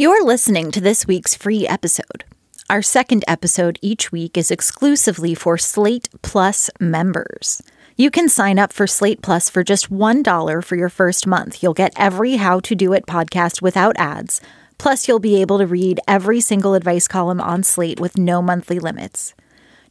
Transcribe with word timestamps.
You're 0.00 0.24
listening 0.24 0.70
to 0.70 0.80
this 0.80 1.08
week's 1.08 1.34
free 1.34 1.66
episode. 1.66 2.22
Our 2.70 2.82
second 2.82 3.24
episode 3.26 3.80
each 3.82 4.12
week 4.12 4.36
is 4.38 4.48
exclusively 4.48 5.34
for 5.34 5.58
Slate 5.58 6.08
Plus 6.22 6.70
members. 6.78 7.60
You 7.96 8.08
can 8.08 8.28
sign 8.28 8.60
up 8.60 8.72
for 8.72 8.86
Slate 8.86 9.22
Plus 9.22 9.50
for 9.50 9.64
just 9.64 9.90
$1 9.90 10.64
for 10.64 10.76
your 10.76 10.88
first 10.88 11.26
month. 11.26 11.64
You'll 11.64 11.74
get 11.74 11.94
every 11.96 12.36
How 12.36 12.60
to 12.60 12.76
Do 12.76 12.92
It 12.92 13.06
podcast 13.06 13.60
without 13.60 13.98
ads. 13.98 14.40
Plus, 14.78 15.08
you'll 15.08 15.18
be 15.18 15.40
able 15.40 15.58
to 15.58 15.66
read 15.66 15.98
every 16.06 16.40
single 16.40 16.74
advice 16.74 17.08
column 17.08 17.40
on 17.40 17.64
Slate 17.64 17.98
with 17.98 18.16
no 18.16 18.40
monthly 18.40 18.78
limits. 18.78 19.34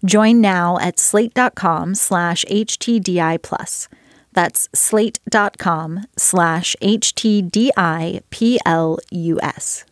Join 0.06 0.40
now 0.40 0.78
at 0.80 1.00
slate.com 1.00 1.96
slash 1.96 2.46
HTDI 2.46 3.42
plus. 3.42 3.90
That's 4.32 4.70
slate.com 4.74 6.06
slash 6.16 6.78
HTDI 6.82 8.22
PLUS. 8.32 9.84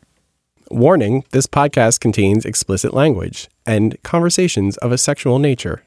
Warning 0.71 1.23
this 1.29 1.45
podcast 1.45 1.99
contains 1.99 2.43
explicit 2.43 2.91
language 2.91 3.49
and 3.67 4.01
conversations 4.01 4.77
of 4.77 4.91
a 4.91 4.97
sexual 4.97 5.37
nature. 5.37 5.83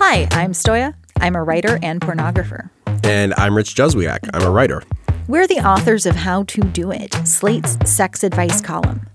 Hi, 0.00 0.26
I'm 0.32 0.50
Stoya. 0.52 0.94
I'm 1.20 1.36
a 1.36 1.42
writer 1.44 1.78
and 1.80 2.00
pornographer. 2.00 2.70
And 3.04 3.34
I'm 3.34 3.56
Rich 3.56 3.76
Juzwiak. 3.76 4.30
I'm 4.34 4.42
a 4.42 4.50
writer. 4.50 4.82
We're 5.28 5.46
the 5.46 5.60
authors 5.60 6.06
of 6.06 6.16
How 6.16 6.42
to 6.42 6.60
Do 6.60 6.90
It, 6.90 7.14
Slate's 7.24 7.78
sex 7.88 8.24
advice 8.24 8.60
column. 8.60 9.08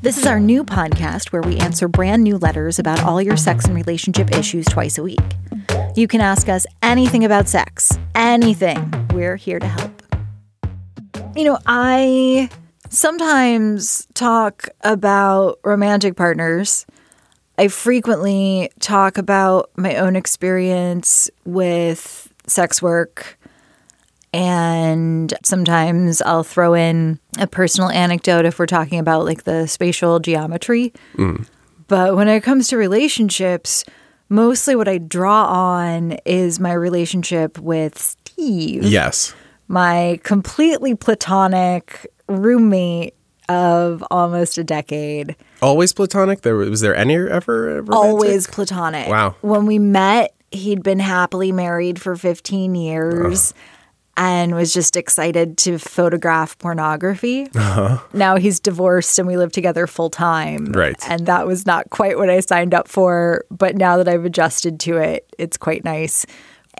This 0.00 0.16
is 0.16 0.24
our 0.24 0.40
new 0.40 0.64
podcast 0.64 1.30
where 1.30 1.42
we 1.42 1.58
answer 1.58 1.88
brand 1.88 2.24
new 2.24 2.38
letters 2.38 2.78
about 2.78 3.04
all 3.04 3.20
your 3.20 3.36
sex 3.36 3.66
and 3.66 3.74
relationship 3.74 4.32
issues 4.32 4.64
twice 4.64 4.96
a 4.96 5.02
week. 5.02 5.20
You 5.94 6.08
can 6.08 6.22
ask 6.22 6.48
us 6.48 6.64
anything 6.80 7.22
about 7.22 7.48
sex, 7.48 7.98
anything. 8.14 8.90
We're 9.12 9.36
here 9.36 9.58
to 9.58 9.66
help. 9.66 9.99
You 11.36 11.44
know, 11.44 11.58
I 11.66 12.50
sometimes 12.88 14.06
talk 14.14 14.68
about 14.82 15.60
romantic 15.64 16.16
partners. 16.16 16.86
I 17.56 17.68
frequently 17.68 18.70
talk 18.80 19.16
about 19.16 19.70
my 19.76 19.96
own 19.96 20.16
experience 20.16 21.30
with 21.44 22.32
sex 22.46 22.82
work. 22.82 23.38
And 24.32 25.32
sometimes 25.42 26.22
I'll 26.22 26.44
throw 26.44 26.74
in 26.74 27.18
a 27.38 27.46
personal 27.46 27.90
anecdote 27.90 28.44
if 28.44 28.58
we're 28.58 28.66
talking 28.66 28.98
about 28.98 29.24
like 29.24 29.44
the 29.44 29.66
spatial 29.66 30.20
geometry. 30.20 30.92
Mm. 31.14 31.46
But 31.88 32.16
when 32.16 32.28
it 32.28 32.42
comes 32.42 32.68
to 32.68 32.76
relationships, 32.76 33.84
mostly 34.28 34.76
what 34.76 34.88
I 34.88 34.98
draw 34.98 35.46
on 35.46 36.12
is 36.24 36.60
my 36.60 36.72
relationship 36.72 37.58
with 37.58 37.98
Steve 37.98 38.84
Yes. 38.84 39.34
My 39.70 40.18
completely 40.24 40.96
platonic 40.96 42.04
roommate 42.26 43.14
of 43.48 44.02
almost 44.10 44.58
a 44.58 44.64
decade. 44.64 45.36
Always 45.62 45.92
platonic? 45.92 46.42
There 46.42 46.56
was 46.56 46.80
there 46.80 46.94
any 46.94 47.14
ever 47.14 47.76
romantic? 47.76 47.94
Always 47.94 48.46
platonic. 48.48 49.08
Wow. 49.08 49.36
When 49.42 49.66
we 49.66 49.78
met, 49.78 50.34
he'd 50.50 50.82
been 50.82 50.98
happily 50.98 51.52
married 51.52 52.00
for 52.00 52.16
15 52.16 52.74
years 52.74 53.52
uh-huh. 53.52 54.24
and 54.24 54.54
was 54.56 54.74
just 54.74 54.96
excited 54.96 55.56
to 55.58 55.78
photograph 55.78 56.58
pornography. 56.58 57.46
Uh-huh. 57.54 57.98
Now 58.12 58.38
he's 58.38 58.58
divorced 58.58 59.20
and 59.20 59.28
we 59.28 59.36
live 59.36 59.52
together 59.52 59.86
full 59.86 60.10
time. 60.10 60.66
Right. 60.72 60.96
And 61.08 61.26
that 61.26 61.46
was 61.46 61.64
not 61.64 61.90
quite 61.90 62.18
what 62.18 62.28
I 62.28 62.40
signed 62.40 62.74
up 62.74 62.88
for, 62.88 63.44
but 63.52 63.76
now 63.76 63.98
that 63.98 64.08
I've 64.08 64.24
adjusted 64.24 64.80
to 64.80 64.96
it, 64.96 65.32
it's 65.38 65.56
quite 65.56 65.84
nice. 65.84 66.26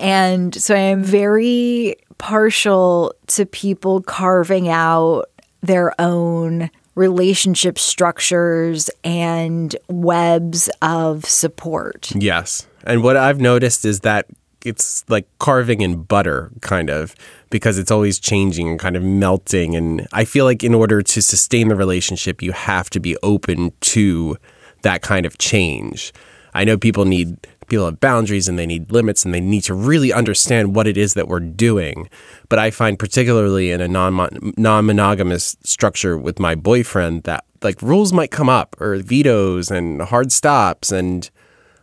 And 0.01 0.55
so 0.55 0.75
I 0.75 0.79
am 0.79 1.05
very 1.05 1.97
partial 2.19 3.15
to 3.29 3.47
people 3.47 4.03
carving 4.03 4.69
out 4.69 5.27
their 5.61 5.99
own 6.01 6.71
relationship 6.95 7.79
structures 7.79 8.91
and 9.05 9.77
webs 9.89 10.69
of 10.83 11.25
support. 11.25 12.13
Yes. 12.15 12.67
And 12.85 13.03
what 13.03 13.17
I've 13.17 13.41
noticed 13.41 13.85
is 13.85 14.01
that 14.01 14.27
it's 14.65 15.09
like 15.09 15.27
carving 15.39 15.81
in 15.81 16.03
butter, 16.03 16.51
kind 16.61 16.91
of, 16.91 17.15
because 17.49 17.79
it's 17.79 17.91
always 17.91 18.19
changing 18.19 18.69
and 18.69 18.79
kind 18.79 18.97
of 18.97 19.03
melting. 19.03 19.75
And 19.75 20.07
I 20.13 20.25
feel 20.25 20.45
like 20.45 20.63
in 20.63 20.75
order 20.75 21.01
to 21.01 21.23
sustain 21.23 21.69
the 21.69 21.77
relationship, 21.77 22.43
you 22.43 22.53
have 22.53 22.91
to 22.91 23.01
be 23.01 23.17
open 23.23 23.73
to 23.81 24.37
that 24.83 25.03
kind 25.03 25.25
of 25.27 25.39
change. 25.39 26.13
I 26.55 26.65
know 26.65 26.77
people 26.77 27.05
need 27.05 27.47
people 27.69 27.85
have 27.87 28.01
boundaries 28.01 28.49
and 28.49 28.59
they 28.59 28.67
need 28.67 28.91
limits 28.91 29.25
and 29.25 29.33
they 29.33 29.41
need 29.41 29.63
to 29.63 29.75
really 29.75 30.13
understand 30.13 30.75
what 30.75 30.87
it 30.87 30.97
is 30.97 31.15
that 31.15 31.29
we're 31.29 31.41
doing. 31.41 32.11
But 32.49 32.59
I 32.59 32.71
find 32.71 32.99
particularly 32.99 33.71
in 33.71 33.81
a 33.81 33.89
non 33.89 34.53
non-monogamous 34.57 35.57
structure 35.63 36.19
with 36.19 36.39
my 36.39 36.55
boyfriend 36.55 37.23
that 37.25 37.45
like 37.63 37.81
rules 37.81 38.13
might 38.13 38.31
come 38.31 38.49
up 38.49 38.77
or 38.81 38.97
vetoes 38.97 39.71
and 39.71 40.03
hard 40.03 40.33
stops 40.33 40.91
and 40.91 41.31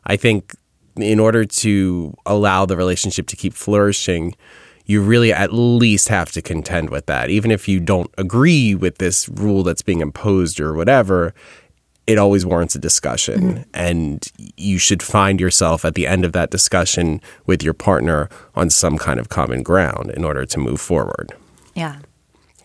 I 0.05 0.16
think 0.17 0.55
in 0.95 1.19
order 1.19 1.45
to 1.45 2.16
allow 2.25 2.66
the 2.66 2.78
relationship 2.78 3.28
to 3.28 3.35
keep 3.35 3.53
flourishing, 3.53 4.35
you 4.85 5.01
really 5.01 5.34
at 5.34 5.53
least 5.53 6.07
have 6.09 6.31
to 6.31 6.41
contend 6.41 6.89
with 6.89 7.05
that. 7.07 7.29
Even 7.29 7.51
if 7.51 7.67
you 7.67 7.79
don't 7.79 8.09
agree 8.17 8.73
with 8.73 8.97
this 8.97 9.29
rule 9.29 9.63
that's 9.63 9.81
being 9.81 9.99
imposed 9.99 10.59
or 10.59 10.73
whatever, 10.73 11.34
it 12.07 12.18
always 12.18 12.45
warrants 12.45 12.73
a 12.73 12.79
discussion. 12.79 13.41
Mm-hmm. 13.41 13.63
And 13.73 14.31
you 14.56 14.79
should 14.79 15.03
find 15.03 15.40
yourself 15.40 15.84
at 15.85 15.94
the 15.94 16.07
end 16.07 16.25
of 16.25 16.31
that 16.31 16.50
discussion 16.50 17.22
with 17.45 17.62
your 17.62 17.73
partner 17.73 18.29
on 18.56 18.69
some 18.69 18.97
kind 18.97 19.19
of 19.19 19.29
common 19.29 19.62
ground 19.62 20.12
in 20.12 20.23
order 20.23 20.46
to 20.46 20.59
move 20.59 20.79
forward. 20.79 21.34
Yeah. 21.75 21.97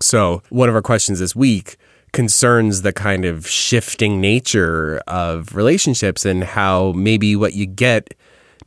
So, 0.01 0.43
one 0.49 0.69
of 0.69 0.75
our 0.75 0.83
questions 0.83 1.19
this 1.19 1.37
week 1.37 1.77
concerns 2.13 2.83
the 2.83 2.93
kind 2.93 3.25
of 3.25 3.47
shifting 3.49 4.21
nature 4.21 5.01
of 5.07 5.55
relationships 5.55 6.25
and 6.25 6.45
how 6.45 6.93
maybe 6.93 7.35
what 7.37 7.55
you 7.55 7.67
get, 7.67 8.15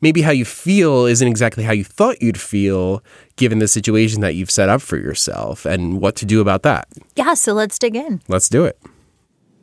maybe 0.02 0.22
how 0.22 0.32
you 0.32 0.46
feel 0.46 1.06
isn't 1.06 1.28
exactly 1.28 1.64
how 1.64 1.72
you 1.72 1.84
thought 1.84 2.22
you'd 2.22 2.40
feel 2.40 3.04
given 3.36 3.60
the 3.60 3.68
situation 3.68 4.22
that 4.22 4.34
you've 4.34 4.50
set 4.52 4.68
up 4.68 4.82
for 4.82 4.98
yourself 4.98 5.66
and 5.66 6.02
what 6.02 6.16
to 6.16 6.26
do 6.26 6.42
about 6.42 6.64
that. 6.64 6.88
Yeah, 7.16 7.34
so 7.34 7.54
let's 7.54 7.78
dig 7.78 7.96
in. 7.96 8.22
Let's 8.28 8.50
do 8.50 8.66
it. 8.66 8.80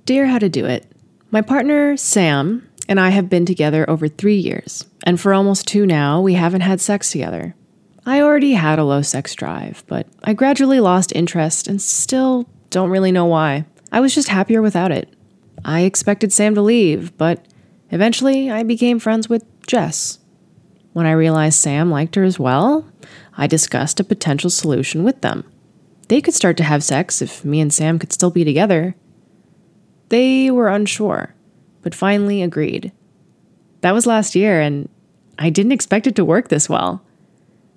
Dear 0.04 0.26
How 0.26 0.38
to 0.38 0.48
Do 0.48 0.66
It, 0.66 0.91
my 1.32 1.41
partner, 1.41 1.97
Sam, 1.97 2.69
and 2.88 3.00
I 3.00 3.09
have 3.09 3.31
been 3.31 3.47
together 3.47 3.88
over 3.88 4.06
three 4.06 4.37
years, 4.37 4.84
and 5.04 5.19
for 5.19 5.32
almost 5.32 5.66
two 5.66 5.87
now, 5.87 6.20
we 6.20 6.34
haven't 6.34 6.60
had 6.60 6.78
sex 6.81 7.10
together. 7.10 7.54
I 8.04 8.20
already 8.20 8.53
had 8.53 8.78
a 8.78 8.84
low 8.84 9.00
sex 9.00 9.34
drive, 9.34 9.82
but 9.87 10.06
I 10.22 10.34
gradually 10.34 10.78
lost 10.78 11.10
interest 11.15 11.69
and 11.69 11.81
still 11.81 12.48
don't 12.69 12.91
really 12.91 13.12
know 13.12 13.25
why. 13.25 13.65
I 13.91 14.00
was 14.00 14.15
just 14.15 14.28
happier 14.28 14.60
without 14.60 14.93
it. 14.93 15.09
I 15.65 15.81
expected 15.81 16.32
Sam 16.34 16.54
to 16.54 16.60
leave, 16.60 17.16
but 17.16 17.47
eventually 17.91 18.50
I 18.50 18.62
became 18.62 18.99
friends 18.99 19.28
with 19.28 19.44
Jess. 19.66 20.19
When 20.93 21.06
I 21.06 21.12
realized 21.12 21.59
Sam 21.59 21.91
liked 21.91 22.16
her 22.16 22.25
as 22.25 22.38
well, 22.38 22.87
I 23.38 23.47
discussed 23.47 24.00
a 24.00 24.04
potential 24.04 24.50
solution 24.50 25.03
with 25.03 25.22
them. 25.22 25.44
They 26.09 26.20
could 26.20 26.34
start 26.34 26.59
to 26.59 26.64
have 26.64 26.84
sex 26.84 27.22
if 27.22 27.43
me 27.43 27.60
and 27.60 27.72
Sam 27.72 27.99
could 27.99 28.12
still 28.12 28.31
be 28.31 28.44
together. 28.44 28.96
They 30.12 30.50
were 30.50 30.69
unsure, 30.69 31.35
but 31.81 31.94
finally 31.94 32.43
agreed. 32.43 32.93
That 33.81 33.94
was 33.94 34.06
last 34.06 34.35
year, 34.35 34.61
and 34.61 34.91
I 35.38 35.49
didn't 35.49 35.73
expect 35.73 36.06
it 36.06 36.14
to 36.17 36.25
work 36.25 36.49
this 36.49 36.69
well. 36.69 37.03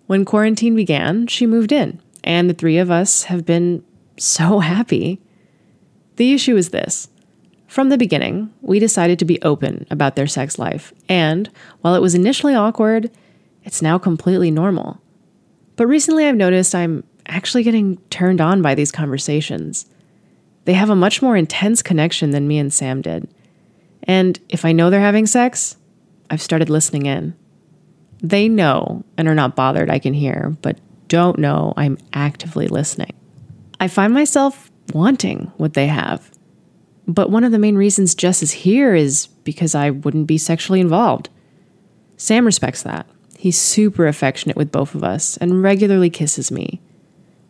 When 0.08 0.26
quarantine 0.26 0.76
began, 0.76 1.28
she 1.28 1.46
moved 1.46 1.72
in, 1.72 2.02
and 2.26 2.50
the 2.50 2.54
three 2.54 2.78
of 2.78 2.92
us 2.92 3.24
have 3.24 3.46
been 3.46 3.86
so 4.18 4.60
happy. 4.74 5.22
The 6.18 6.34
issue 6.34 6.58
is 6.58 6.72
this. 6.72 7.08
From 7.68 7.88
the 7.88 7.98
beginning, 7.98 8.54
we 8.62 8.80
decided 8.80 9.18
to 9.20 9.26
be 9.26 9.42
open 9.42 9.88
about 9.90 10.18
their 10.18 10.28
sex 10.28 10.60
life, 10.60 10.92
and 11.08 11.50
while 11.80 11.96
it 11.96 12.02
was 12.02 12.16
initially 12.16 12.54
awkward, 12.54 13.10
it's 13.64 13.82
now 13.82 13.98
completely 13.98 14.52
normal. 14.52 15.00
But 15.78 15.88
recently 15.88 16.26
I've 16.26 16.36
noticed 16.36 16.76
I'm 16.76 17.06
actually 17.28 17.64
getting 17.64 17.96
turned 18.10 18.42
on 18.42 18.62
by 18.62 18.76
these 18.76 18.92
conversations. 18.92 19.86
They 20.66 20.74
have 20.74 20.90
a 20.90 20.96
much 20.96 21.22
more 21.22 21.38
intense 21.38 21.82
connection 21.82 22.32
than 22.32 22.48
me 22.48 22.58
and 22.58 22.74
Sam 22.74 23.02
did. 23.02 23.28
And 24.04 24.40
if 24.50 24.66
I 24.66 24.72
know 24.72 24.90
they're 24.90 25.00
having 25.00 25.28
sex, 25.28 25.78
I've 26.30 26.42
started 26.42 26.70
listening 26.70 27.06
in. 27.06 27.36
They 28.22 28.50
know 28.50 29.04
and 29.18 29.28
are 29.28 29.36
not 29.36 29.56
bothered 29.56 29.90
I 29.90 30.00
can 30.00 30.14
hear, 30.14 30.56
but 30.62 30.80
don't 31.08 31.40
know 31.40 31.74
I'm 31.78 31.98
actively 32.14 32.68
listening. 32.68 33.14
I 33.80 33.88
find 33.88 34.14
myself 34.14 34.72
wanting 34.94 35.52
what 35.58 35.74
they 35.74 35.88
have. 35.88 36.32
But 37.08 37.30
one 37.30 37.44
of 37.44 37.52
the 37.52 37.60
main 37.60 37.76
reasons 37.76 38.16
Jess 38.16 38.42
is 38.42 38.52
here 38.52 38.96
is 38.96 39.28
because 39.44 39.76
I 39.76 39.92
wouldn't 39.92 40.28
be 40.28 40.38
sexually 40.38 40.80
involved. 40.80 41.30
Sam 42.18 42.46
respects 42.46 42.82
that. 42.84 43.06
He's 43.38 43.58
super 43.58 44.08
affectionate 44.08 44.56
with 44.58 44.72
both 44.72 44.96
of 44.96 45.04
us 45.04 45.38
and 45.38 45.62
regularly 45.62 46.10
kisses 46.10 46.50
me. 46.52 46.82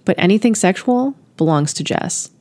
But 0.03 0.17
anything 0.19 0.56
sexual 0.56 1.15
belongs 1.38 1.73
to 1.75 1.83
Jess. 1.83 2.31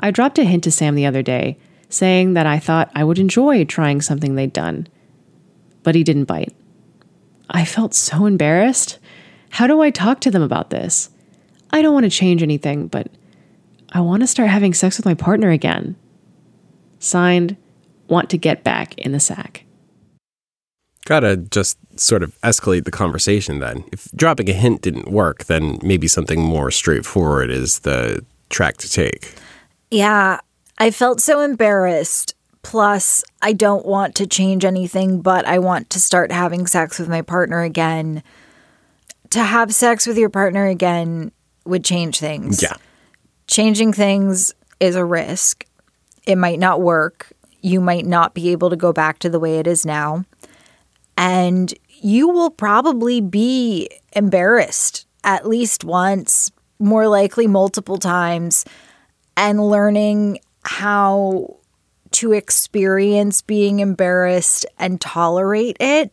I 0.00 0.10
dropped 0.10 0.38
a 0.38 0.44
hint 0.44 0.64
to 0.64 0.70
Sam 0.70 0.94
the 0.94 1.06
other 1.06 1.22
day, 1.22 1.56
saying 1.88 2.34
that 2.34 2.46
I 2.46 2.58
thought 2.58 2.90
I 2.94 3.04
would 3.04 3.18
enjoy 3.18 3.64
trying 3.64 4.00
something 4.00 4.34
they'd 4.34 4.52
done. 4.52 4.88
But 5.82 5.94
he 5.94 6.04
didn't 6.04 6.24
bite. 6.24 6.54
I 7.50 7.64
felt 7.64 7.94
so 7.94 8.26
embarrassed. 8.26 8.98
How 9.50 9.66
do 9.66 9.80
I 9.80 9.90
talk 9.90 10.20
to 10.20 10.30
them 10.30 10.42
about 10.42 10.70
this? 10.70 11.10
I 11.70 11.82
don't 11.82 11.94
want 11.94 12.04
to 12.04 12.10
change 12.10 12.42
anything, 12.42 12.88
but 12.88 13.08
I 13.92 14.00
want 14.00 14.22
to 14.22 14.26
start 14.26 14.48
having 14.48 14.74
sex 14.74 14.96
with 14.96 15.06
my 15.06 15.14
partner 15.14 15.50
again. 15.50 15.96
Signed, 16.98 17.56
want 18.08 18.30
to 18.30 18.38
get 18.38 18.64
back 18.64 18.96
in 18.98 19.12
the 19.12 19.20
sack. 19.20 19.64
Gotta 21.04 21.36
just 21.36 21.78
sort 21.96 22.22
of 22.22 22.40
escalate 22.40 22.84
the 22.84 22.90
conversation 22.90 23.60
then. 23.60 23.84
If 23.92 24.10
dropping 24.12 24.48
a 24.48 24.54
hint 24.54 24.82
didn't 24.82 25.10
work, 25.10 25.44
then 25.44 25.78
maybe 25.82 26.08
something 26.08 26.40
more 26.40 26.70
straightforward 26.70 27.50
is 27.50 27.80
the 27.80 28.24
track 28.48 28.78
to 28.78 28.88
take. 28.88 29.34
Yeah, 29.94 30.40
I 30.76 30.90
felt 30.90 31.20
so 31.20 31.38
embarrassed. 31.38 32.34
Plus, 32.62 33.22
I 33.40 33.52
don't 33.52 33.86
want 33.86 34.16
to 34.16 34.26
change 34.26 34.64
anything, 34.64 35.20
but 35.20 35.46
I 35.46 35.60
want 35.60 35.88
to 35.90 36.00
start 36.00 36.32
having 36.32 36.66
sex 36.66 36.98
with 36.98 37.08
my 37.08 37.22
partner 37.22 37.60
again. 37.60 38.24
To 39.30 39.44
have 39.44 39.72
sex 39.72 40.04
with 40.04 40.18
your 40.18 40.30
partner 40.30 40.66
again 40.66 41.30
would 41.64 41.84
change 41.84 42.18
things. 42.18 42.60
Yeah. 42.60 42.74
Changing 43.46 43.92
things 43.92 44.52
is 44.80 44.96
a 44.96 45.04
risk. 45.04 45.64
It 46.26 46.38
might 46.38 46.58
not 46.58 46.80
work. 46.80 47.32
You 47.60 47.80
might 47.80 48.04
not 48.04 48.34
be 48.34 48.50
able 48.50 48.70
to 48.70 48.76
go 48.76 48.92
back 48.92 49.20
to 49.20 49.30
the 49.30 49.38
way 49.38 49.60
it 49.60 49.68
is 49.68 49.86
now. 49.86 50.24
And 51.16 51.72
you 51.88 52.28
will 52.28 52.50
probably 52.50 53.20
be 53.20 53.90
embarrassed 54.16 55.06
at 55.22 55.46
least 55.46 55.84
once, 55.84 56.50
more 56.80 57.06
likely 57.06 57.46
multiple 57.46 57.98
times, 57.98 58.64
and 59.36 59.68
learning 59.68 60.38
how 60.64 61.58
to 62.12 62.32
experience 62.32 63.42
being 63.42 63.80
embarrassed 63.80 64.64
and 64.78 65.00
tolerate 65.00 65.76
it 65.80 66.12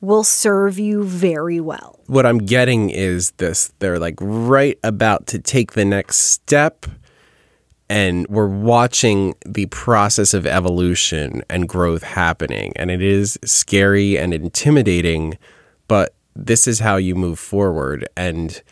will 0.00 0.24
serve 0.24 0.78
you 0.78 1.04
very 1.04 1.60
well. 1.60 2.00
What 2.06 2.26
I'm 2.26 2.38
getting 2.38 2.90
is 2.90 3.30
this. 3.32 3.72
They're 3.78 3.98
like 3.98 4.16
right 4.20 4.78
about 4.84 5.28
to 5.28 5.38
take 5.38 5.72
the 5.72 5.84
next 5.84 6.16
step 6.16 6.86
and 7.88 8.26
we're 8.28 8.48
watching 8.48 9.34
the 9.46 9.66
process 9.66 10.34
of 10.34 10.46
evolution 10.46 11.42
and 11.48 11.68
growth 11.68 12.02
happening. 12.02 12.72
And 12.76 12.90
it 12.90 13.02
is 13.02 13.38
scary 13.44 14.18
and 14.18 14.34
intimidating 14.34 15.38
but 15.88 16.14
this 16.34 16.66
is 16.66 16.78
how 16.80 16.96
you 16.96 17.14
move 17.14 17.38
forward. 17.38 18.08
And 18.16 18.62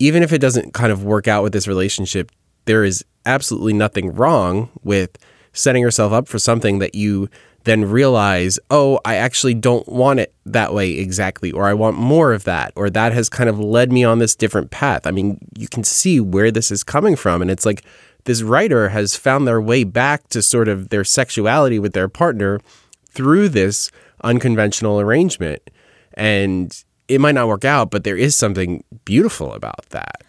even 0.00 0.22
if 0.24 0.32
it 0.32 0.40
doesn't 0.40 0.74
kind 0.74 0.90
of 0.90 1.04
work 1.04 1.28
out 1.28 1.42
with 1.42 1.52
this 1.52 1.68
relationship 1.68 2.30
there 2.66 2.84
is 2.84 3.04
absolutely 3.26 3.72
nothing 3.72 4.14
wrong 4.14 4.70
with 4.82 5.18
setting 5.52 5.82
yourself 5.82 6.12
up 6.12 6.28
for 6.28 6.38
something 6.38 6.78
that 6.80 6.94
you 6.94 7.28
then 7.64 7.84
realize, 7.86 8.58
oh, 8.70 9.00
I 9.04 9.16
actually 9.16 9.54
don't 9.54 9.88
want 9.88 10.20
it 10.20 10.34
that 10.44 10.74
way 10.74 10.92
exactly, 10.98 11.50
or 11.50 11.64
I 11.64 11.72
want 11.72 11.96
more 11.96 12.32
of 12.32 12.44
that, 12.44 12.72
or 12.76 12.90
that 12.90 13.12
has 13.12 13.30
kind 13.30 13.48
of 13.48 13.58
led 13.58 13.90
me 13.90 14.04
on 14.04 14.18
this 14.18 14.36
different 14.36 14.70
path. 14.70 15.06
I 15.06 15.10
mean, 15.10 15.38
you 15.56 15.68
can 15.68 15.82
see 15.82 16.20
where 16.20 16.50
this 16.50 16.70
is 16.70 16.84
coming 16.84 17.16
from. 17.16 17.40
And 17.40 17.50
it's 17.50 17.64
like 17.64 17.82
this 18.24 18.42
writer 18.42 18.90
has 18.90 19.16
found 19.16 19.46
their 19.48 19.62
way 19.62 19.84
back 19.84 20.28
to 20.28 20.42
sort 20.42 20.68
of 20.68 20.90
their 20.90 21.04
sexuality 21.04 21.78
with 21.78 21.94
their 21.94 22.08
partner 22.08 22.60
through 23.10 23.48
this 23.48 23.90
unconventional 24.22 25.00
arrangement. 25.00 25.62
And 26.14 26.84
it 27.08 27.20
might 27.20 27.34
not 27.34 27.48
work 27.48 27.64
out, 27.64 27.90
but 27.90 28.04
there 28.04 28.16
is 28.16 28.36
something 28.36 28.84
beautiful 29.04 29.54
about 29.54 29.86
that. 29.90 30.22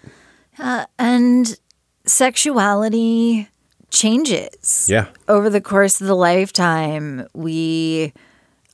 Uh, 0.58 0.86
and 0.98 1.60
sexuality 2.06 3.50
changes. 3.90 4.88
Yeah. 4.90 5.08
Over 5.28 5.50
the 5.50 5.62
course 5.62 6.02
of 6.02 6.08
the 6.08 6.16
lifetime, 6.16 7.28
we 7.34 8.14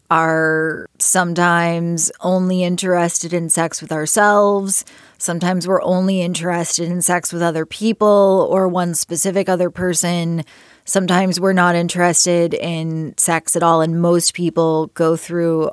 are 0.09 0.87
sometimes 0.99 2.11
only 2.19 2.63
interested 2.63 3.31
in 3.33 3.49
sex 3.49 3.81
with 3.81 3.93
ourselves. 3.93 4.83
Sometimes 5.17 5.67
we're 5.67 5.81
only 5.83 6.21
interested 6.21 6.89
in 6.89 7.01
sex 7.01 7.31
with 7.31 7.41
other 7.41 7.65
people 7.65 8.47
or 8.51 8.67
one 8.67 8.93
specific 8.93 9.47
other 9.47 9.69
person. 9.69 10.43
Sometimes 10.83 11.39
we're 11.39 11.53
not 11.53 11.75
interested 11.75 12.53
in 12.53 13.17
sex 13.17 13.55
at 13.55 13.63
all. 13.63 13.81
And 13.81 14.01
most 14.01 14.33
people 14.33 14.87
go 14.87 15.15
through 15.15 15.69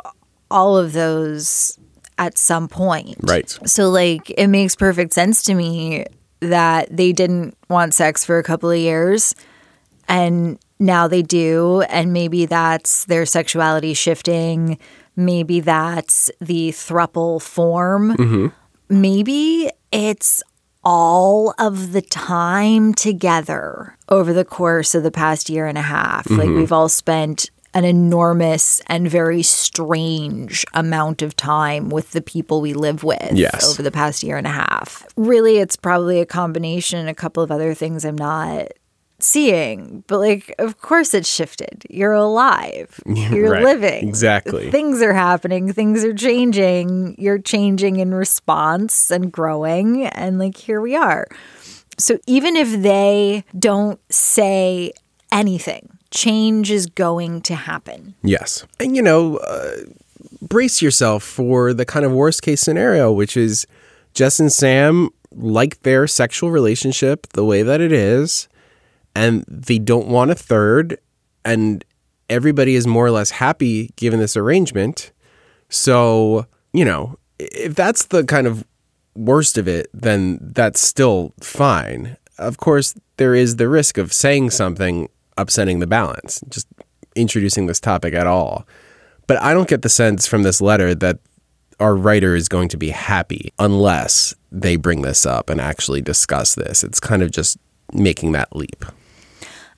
all 0.50 0.76
of 0.76 0.93
those 0.93 1.76
at 2.16 2.38
some 2.38 2.69
point. 2.69 3.16
Right. 3.22 3.49
So, 3.66 3.90
like, 3.90 4.31
it 4.31 4.46
makes 4.46 4.76
perfect 4.76 5.14
sense 5.14 5.43
to 5.44 5.55
me 5.55 6.05
that 6.40 6.88
they 6.94 7.12
didn't 7.12 7.56
want 7.69 7.94
sex 7.94 8.25
for 8.25 8.38
a 8.38 8.43
couple 8.43 8.70
of 8.70 8.79
years 8.79 9.35
and 10.08 10.58
now 10.79 11.08
they 11.08 11.23
do. 11.23 11.82
And 11.82 12.12
maybe 12.12 12.46
that's 12.46 13.05
their 13.05 13.26
sexuality 13.26 13.94
shifting. 13.94 14.79
Maybe 15.17 15.61
that's 15.61 16.31
the 16.40 16.70
thruple 16.70 17.43
form. 17.43 18.17
Mm-hmm. 18.17 18.46
Maybe 18.88 19.70
it's 19.93 20.43
all 20.85 21.55
of 21.58 21.93
the 21.93 22.00
time 22.00 22.94
together 22.94 23.96
over 24.08 24.32
the 24.32 24.44
course 24.44 24.94
of 24.94 25.02
the 25.02 25.11
past 25.11 25.50
year 25.50 25.67
and 25.67 25.76
a 25.76 25.82
half. 25.82 26.31
Like 26.31 26.49
mm-hmm. 26.49 26.56
we've 26.56 26.73
all 26.73 26.88
spent 26.88 27.50
an 27.79 27.85
enormous 27.85 28.81
and 28.89 29.09
very 29.09 29.41
strange 29.43 30.65
amount 30.75 31.23
of 31.23 31.37
time 31.37 31.89
with 31.91 32.11
the 32.11 32.21
people 32.21 32.61
we 32.61 32.75
live 32.75 33.05
with 33.05 33.31
Yes. 33.35 33.71
over 33.71 33.83
the 33.83 33.93
past 33.93 34.25
year 34.25 34.37
and 34.37 34.49
a 34.49 34.51
half. 34.51 35.07
Really, 35.17 35.59
it's 35.59 35.77
probably 35.77 36.21
a 36.21 36.27
combination, 36.27 37.07
a 37.07 37.15
couple 37.15 37.41
of 37.43 37.53
other 37.53 37.75
things 37.75 38.05
I'm 38.05 38.19
not 38.19 38.69
seeing, 39.21 40.03
but 40.09 40.19
like, 40.19 40.53
of 40.59 40.81
course, 40.81 41.15
it's 41.15 41.29
shifted. 41.33 41.85
You're 41.89 42.13
alive, 42.13 43.01
you're 43.07 43.53
right. 43.53 43.63
living. 43.65 44.09
Exactly. 44.09 44.71
Things 44.73 45.01
are 45.03 45.13
happening, 45.15 45.73
things 45.73 46.03
are 46.05 46.15
changing. 46.15 47.15
You're 47.19 47.39
changing 47.39 48.01
in 48.01 48.13
response 48.13 49.11
and 49.11 49.31
growing. 49.33 50.07
And 50.07 50.39
like, 50.39 50.57
here 50.57 50.81
we 50.81 50.97
are. 50.97 51.27
So 51.97 52.19
even 52.27 52.57
if 52.57 52.83
they 52.83 53.45
don't 53.59 54.01
say 54.13 54.93
anything, 55.32 55.97
change 56.10 56.70
is 56.70 56.86
going 56.86 57.41
to 57.43 57.55
happen. 57.55 58.15
Yes. 58.22 58.65
And, 58.81 58.96
you 58.96 59.03
know, 59.03 59.36
uh, 59.38 59.77
brace 60.41 60.81
yourself 60.82 61.22
for 61.22 61.74
the 61.74 61.84
kind 61.84 62.05
of 62.05 62.12
worst 62.12 62.43
case 62.43 62.60
scenario, 62.60 63.12
which 63.12 63.36
is 63.36 63.67
Jess 64.15 64.41
and 64.41 64.53
Sam 64.53 65.10
like 65.31 65.82
their 65.82 66.06
sexual 66.06 66.50
relationship 66.50 67.27
the 67.34 67.44
way 67.44 67.62
that 67.62 67.81
it 67.81 67.93
is, 67.93 68.48
and 69.15 69.44
they 69.46 69.79
don't 69.79 70.08
want 70.08 70.31
a 70.31 70.34
third, 70.34 70.98
and 71.44 71.84
everybody 72.31 72.74
is 72.74 72.86
more 72.86 73.06
or 73.06 73.10
less 73.10 73.31
happy 73.32 73.91
given 73.96 74.20
this 74.20 74.36
arrangement. 74.36 75.12
So, 75.69 76.46
you 76.72 76.84
know, 76.84 77.19
if 77.38 77.74
that's 77.74 78.06
the 78.06 78.24
kind 78.24 78.46
of 78.46 78.65
worst 79.15 79.58
of 79.58 79.69
it, 79.69 79.88
then 79.93 80.38
that's 80.41 80.81
still 80.81 81.34
fine. 81.41 82.17
Of 82.38 82.56
course, 82.56 82.94
there 83.17 83.34
is 83.34 83.56
the 83.56 83.69
risk 83.69 83.98
of 83.98 84.12
saying 84.12 84.50
something 84.50 85.08
upsetting 85.39 85.79
the 85.79 85.87
balance, 85.87 86.43
just 86.49 86.67
introducing 87.15 87.67
this 87.67 87.81
topic 87.81 88.15
at 88.15 88.27
all. 88.27 88.67
But 89.27 89.41
I 89.43 89.55
don't 89.55 89.69
get 89.69 89.83
the 89.83 89.89
sense 89.89 90.27
from 90.27 90.43
this 90.43 90.61
letter 90.61 90.95
that 90.95 91.19
our 91.81 91.95
writer 91.95 92.35
is 92.35 92.49
going 92.49 92.69
to 92.71 92.77
be 92.77 92.91
happy 92.91 93.53
unless 93.59 94.35
they 94.51 94.77
bring 94.77 95.03
this 95.03 95.25
up 95.25 95.49
and 95.51 95.61
actually 95.61 96.03
discuss 96.03 96.55
this. 96.55 96.83
It's 96.83 97.01
kind 97.01 97.23
of 97.23 97.31
just 97.31 97.59
making 97.93 98.33
that 98.33 98.55
leap. 98.55 98.85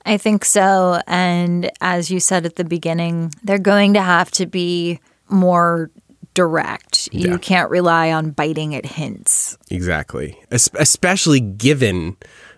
I 0.05 0.17
think 0.17 0.45
so. 0.45 0.99
And 1.05 1.69
as 1.79 2.09
you 2.09 2.19
said 2.19 2.45
at 2.45 2.55
the 2.55 2.63
beginning, 2.63 3.33
they're 3.43 3.59
going 3.59 3.93
to 3.93 4.01
have 4.01 4.31
to 4.31 4.47
be 4.47 4.99
more 5.29 5.91
direct. 6.33 7.09
You 7.11 7.37
can't 7.37 7.69
rely 7.69 8.11
on 8.11 8.31
biting 8.31 8.73
at 8.73 8.85
hints. 8.85 9.57
Exactly. 9.69 10.39
Es- 10.49 10.69
especially 10.75 11.39
given 11.39 12.17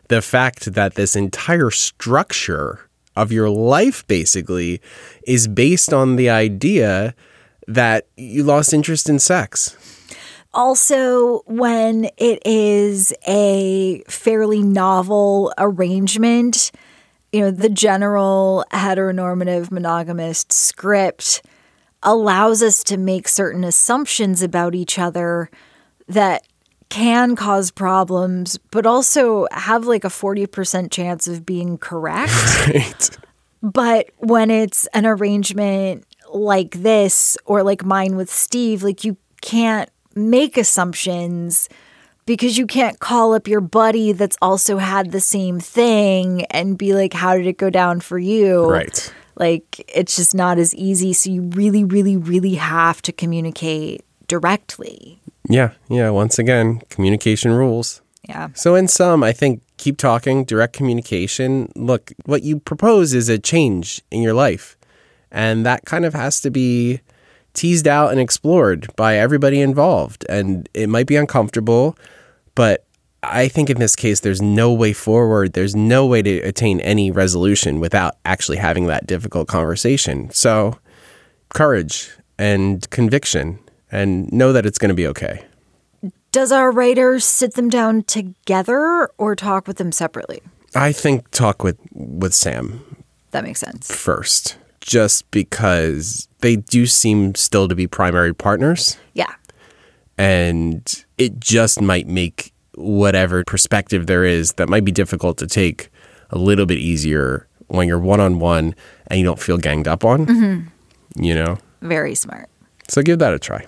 the 0.09 0.21
fact 0.21 0.73
that 0.73 0.95
this 0.95 1.15
entire 1.15 1.71
structure 1.71 2.87
of 3.15 3.31
your 3.31 3.49
life 3.49 4.05
basically 4.07 4.81
is 5.25 5.47
based 5.47 5.93
on 5.93 6.15
the 6.15 6.29
idea 6.29 7.13
that 7.67 8.07
you 8.17 8.43
lost 8.43 8.73
interest 8.73 9.09
in 9.09 9.19
sex. 9.19 9.77
Also, 10.53 11.39
when 11.45 12.09
it 12.17 12.39
is 12.45 13.13
a 13.27 14.03
fairly 14.07 14.61
novel 14.61 15.51
arrangement, 15.57 16.71
you 17.31 17.41
know, 17.41 17.51
the 17.51 17.69
general 17.69 18.63
heteronormative 18.71 19.71
monogamist 19.71 20.53
script 20.53 21.41
allows 22.03 22.61
us 22.61 22.83
to 22.83 22.97
make 22.97 23.27
certain 23.27 23.63
assumptions 23.63 24.43
about 24.43 24.75
each 24.75 24.99
other 24.99 25.49
that 26.07 26.45
can 26.93 27.35
cause 27.35 27.71
problems, 27.71 28.59
but 28.69 28.85
also 28.85 29.47
have 29.51 29.87
like 29.87 30.03
a 30.03 30.09
40% 30.09 30.91
chance 30.91 31.27
of 31.27 31.43
being 31.43 31.77
correct. 31.77 32.31
Right. 32.67 33.09
But 33.63 34.09
when 34.17 34.51
it's 34.51 34.87
an 34.87 35.05
arrangement 35.05 36.05
like 36.33 36.81
this 36.81 37.37
or 37.45 37.63
like 37.63 37.83
mine 37.83 38.15
with 38.17 38.29
Steve, 38.29 38.83
like 38.83 39.03
you 39.03 39.15
can't 39.41 39.89
make 40.15 40.57
assumptions 40.57 41.69
because 42.25 42.57
you 42.57 42.67
can't 42.67 42.99
call 42.99 43.33
up 43.33 43.47
your 43.47 43.61
buddy 43.61 44.11
that's 44.11 44.37
also 44.41 44.77
had 44.77 45.11
the 45.11 45.21
same 45.21 45.59
thing 45.61 46.43
and 46.45 46.77
be 46.77 46.93
like, 46.93 47.13
how 47.13 47.35
did 47.35 47.47
it 47.47 47.57
go 47.57 47.69
down 47.69 48.01
for 48.01 48.19
you? 48.19 48.69
Right. 48.69 49.13
Like 49.35 49.83
it's 49.87 50.15
just 50.15 50.35
not 50.35 50.57
as 50.57 50.75
easy. 50.75 51.13
So 51.13 51.29
you 51.31 51.43
really, 51.43 51.85
really, 51.85 52.17
really 52.17 52.55
have 52.55 53.01
to 53.03 53.11
communicate 53.11 54.03
directly. 54.27 55.22
Yeah. 55.49 55.71
Yeah. 55.89 56.09
Once 56.09 56.39
again, 56.39 56.81
communication 56.89 57.51
rules. 57.51 58.01
Yeah. 58.27 58.49
So, 58.53 58.75
in 58.75 58.87
sum, 58.87 59.23
I 59.23 59.33
think 59.33 59.61
keep 59.77 59.97
talking, 59.97 60.45
direct 60.45 60.73
communication. 60.73 61.71
Look, 61.75 62.13
what 62.25 62.43
you 62.43 62.59
propose 62.59 63.13
is 63.13 63.27
a 63.27 63.37
change 63.37 64.01
in 64.11 64.21
your 64.21 64.33
life. 64.33 64.77
And 65.31 65.65
that 65.65 65.85
kind 65.85 66.05
of 66.05 66.13
has 66.13 66.39
to 66.41 66.51
be 66.51 67.01
teased 67.53 67.87
out 67.87 68.11
and 68.11 68.19
explored 68.19 68.87
by 68.95 69.17
everybody 69.17 69.59
involved. 69.61 70.25
And 70.29 70.69
it 70.73 70.87
might 70.87 71.07
be 71.07 71.15
uncomfortable, 71.15 71.97
but 72.55 72.85
I 73.23 73.47
think 73.47 73.69
in 73.69 73.79
this 73.79 73.95
case, 73.95 74.19
there's 74.19 74.41
no 74.41 74.71
way 74.73 74.91
forward. 74.93 75.53
There's 75.53 75.75
no 75.75 76.05
way 76.05 76.21
to 76.21 76.39
attain 76.39 76.81
any 76.81 77.09
resolution 77.09 77.79
without 77.79 78.17
actually 78.25 78.57
having 78.57 78.87
that 78.87 79.07
difficult 79.07 79.47
conversation. 79.47 80.29
So, 80.31 80.77
courage 81.49 82.11
and 82.37 82.87
conviction, 82.89 83.59
and 83.93 84.29
know 84.33 84.51
that 84.51 84.65
it's 84.65 84.77
going 84.77 84.89
to 84.89 84.95
be 84.95 85.07
okay. 85.07 85.45
Does 86.31 86.51
our 86.51 86.71
writer 86.71 87.19
sit 87.19 87.53
them 87.53 87.69
down 87.69 88.03
together 88.03 89.07
or 89.17 89.35
talk 89.35 89.67
with 89.67 89.77
them 89.77 89.91
separately? 89.91 90.41
I 90.75 90.91
think 90.91 91.29
talk 91.31 91.63
with 91.63 91.77
with 91.93 92.33
Sam 92.33 92.83
That 93.31 93.43
makes 93.43 93.59
sense. 93.59 93.89
first, 93.95 94.57
just 94.81 95.29
because 95.31 96.27
they 96.39 96.55
do 96.57 96.85
seem 96.87 97.35
still 97.35 97.67
to 97.67 97.75
be 97.75 97.85
primary 97.87 98.33
partners, 98.33 98.97
Yeah. 99.13 99.31
and 100.17 101.05
it 101.17 101.39
just 101.39 101.79
might 101.81 102.07
make 102.07 102.51
whatever 102.75 103.43
perspective 103.43 104.07
there 104.07 104.23
is 104.23 104.53
that 104.53 104.67
might 104.69 104.83
be 104.83 104.91
difficult 104.91 105.37
to 105.37 105.47
take 105.47 105.89
a 106.31 106.37
little 106.37 106.65
bit 106.65 106.79
easier 106.79 107.47
when 107.67 107.87
you're 107.87 107.99
one 107.99 108.19
on 108.19 108.39
one 108.39 108.73
and 109.07 109.19
you 109.19 109.25
don't 109.25 109.39
feel 109.39 109.57
ganged 109.57 109.87
up 109.87 110.03
on. 110.03 110.25
Mm-hmm. 110.25 111.23
You 111.23 111.35
know, 111.35 111.57
Very 111.81 112.15
smart. 112.15 112.49
so 112.87 113.03
give 113.03 113.19
that 113.19 113.33
a 113.33 113.39
try. 113.39 113.67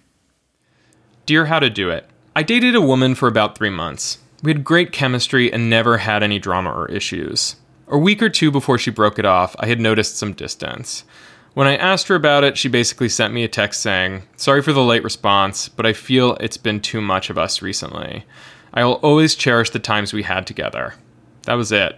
Dear 1.31 1.45
How 1.45 1.59
to 1.59 1.69
Do 1.69 1.89
It. 1.89 2.09
I 2.35 2.43
dated 2.43 2.75
a 2.75 2.81
woman 2.81 3.15
for 3.15 3.29
about 3.29 3.57
three 3.57 3.69
months. 3.69 4.17
We 4.43 4.51
had 4.51 4.65
great 4.65 4.91
chemistry 4.91 5.49
and 5.49 5.69
never 5.69 5.99
had 5.99 6.23
any 6.23 6.39
drama 6.39 6.69
or 6.69 6.91
issues. 6.91 7.55
A 7.87 7.97
week 7.97 8.21
or 8.21 8.27
two 8.27 8.51
before 8.51 8.77
she 8.77 8.91
broke 8.91 9.17
it 9.17 9.23
off, 9.23 9.55
I 9.57 9.67
had 9.67 9.79
noticed 9.79 10.17
some 10.17 10.33
distance. 10.33 11.05
When 11.53 11.67
I 11.67 11.77
asked 11.77 12.09
her 12.09 12.15
about 12.15 12.43
it, 12.43 12.57
she 12.57 12.67
basically 12.67 13.07
sent 13.07 13.33
me 13.33 13.45
a 13.45 13.47
text 13.47 13.79
saying, 13.79 14.23
Sorry 14.35 14.61
for 14.61 14.73
the 14.73 14.83
late 14.83 15.05
response, 15.05 15.69
but 15.69 15.85
I 15.85 15.93
feel 15.93 16.35
it's 16.41 16.57
been 16.57 16.81
too 16.81 16.99
much 16.99 17.29
of 17.29 17.37
us 17.37 17.61
recently. 17.61 18.25
I 18.73 18.83
will 18.83 18.95
always 18.95 19.33
cherish 19.33 19.69
the 19.69 19.79
times 19.79 20.11
we 20.11 20.23
had 20.23 20.45
together. 20.45 20.95
That 21.43 21.53
was 21.53 21.71
it. 21.71 21.97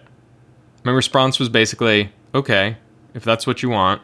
My 0.84 0.92
response 0.92 1.40
was 1.40 1.50
basically, 1.50 2.12
Okay, 2.36 2.78
if 3.16 3.24
that's 3.24 3.48
what 3.48 3.64
you 3.64 3.70
want. 3.70 4.04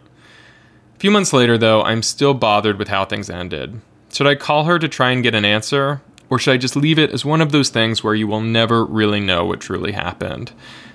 A 0.95 0.99
few 0.99 1.11
months 1.11 1.33
later, 1.33 1.55
though, 1.55 1.83
I'm 1.83 2.01
still 2.01 2.33
bothered 2.33 2.79
with 2.79 2.87
how 2.87 3.05
things 3.05 3.29
ended. 3.29 3.79
Should 4.11 4.27
I 4.27 4.35
call 4.35 4.65
her 4.65 4.79
to 4.79 4.87
try 4.87 5.11
and 5.11 5.23
get 5.23 5.35
an 5.35 5.45
answer? 5.45 6.01
Or 6.29 6.37
should 6.37 6.53
I 6.53 6.57
just 6.57 6.75
leave 6.75 6.99
it 6.99 7.11
as 7.11 7.25
one 7.25 7.41
of 7.41 7.51
those 7.51 7.69
things 7.69 8.03
where 8.03 8.13
you 8.13 8.27
will 8.27 8.41
never 8.41 8.85
really 8.85 9.19
know 9.19 9.45
what 9.45 9.61
truly 9.61 9.93
happened? 9.93 10.51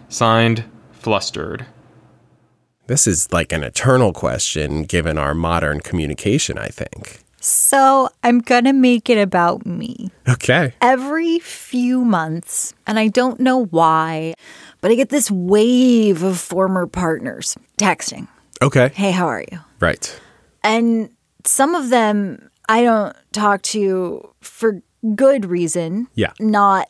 Signed, 0.09 0.65
Flustered. 0.93 1.67
This 2.87 3.07
is 3.07 3.33
like 3.33 3.53
an 3.53 3.65
eternal 3.65 4.13
question 4.13 4.83
given 4.83 5.19
our 5.19 5.35
modern 5.35 5.81
communication, 5.81 6.59
I 6.59 6.69
think. 6.69 7.21
So 7.41 8.09
I'm 8.23 8.41
going 8.41 8.65
to 8.65 8.73
make 8.73 9.11
it 9.11 9.19
about 9.19 9.67
me. 9.67 10.11
Okay. 10.29 10.73
Every 10.81 11.39
few 11.41 12.05
months, 12.05 12.75
and 12.87 12.99
I 12.99 13.09
don't 13.09 13.41
know 13.41 13.67
why, 13.67 14.35
but 14.81 14.91
I 14.91 14.95
get 14.95 15.09
this 15.09 15.31
wave 15.31 16.23
of 16.23 16.39
former 16.39 16.87
partners 16.87 17.57
texting, 17.79 18.29
Okay. 18.63 18.91
Hey, 18.95 19.11
how 19.11 19.27
are 19.27 19.45
you? 19.51 19.59
Right. 19.81 20.21
And 20.63 21.11
some 21.45 21.75
of 21.75 21.91
them 21.91 22.51
I 22.69 22.83
don't 22.83 23.15
talk 23.33 23.63
to 23.63 23.81
you 23.81 24.35
for 24.41 24.83
good 25.15 25.45
reason, 25.45 26.09
Yeah. 26.15 26.33
not 26.41 26.89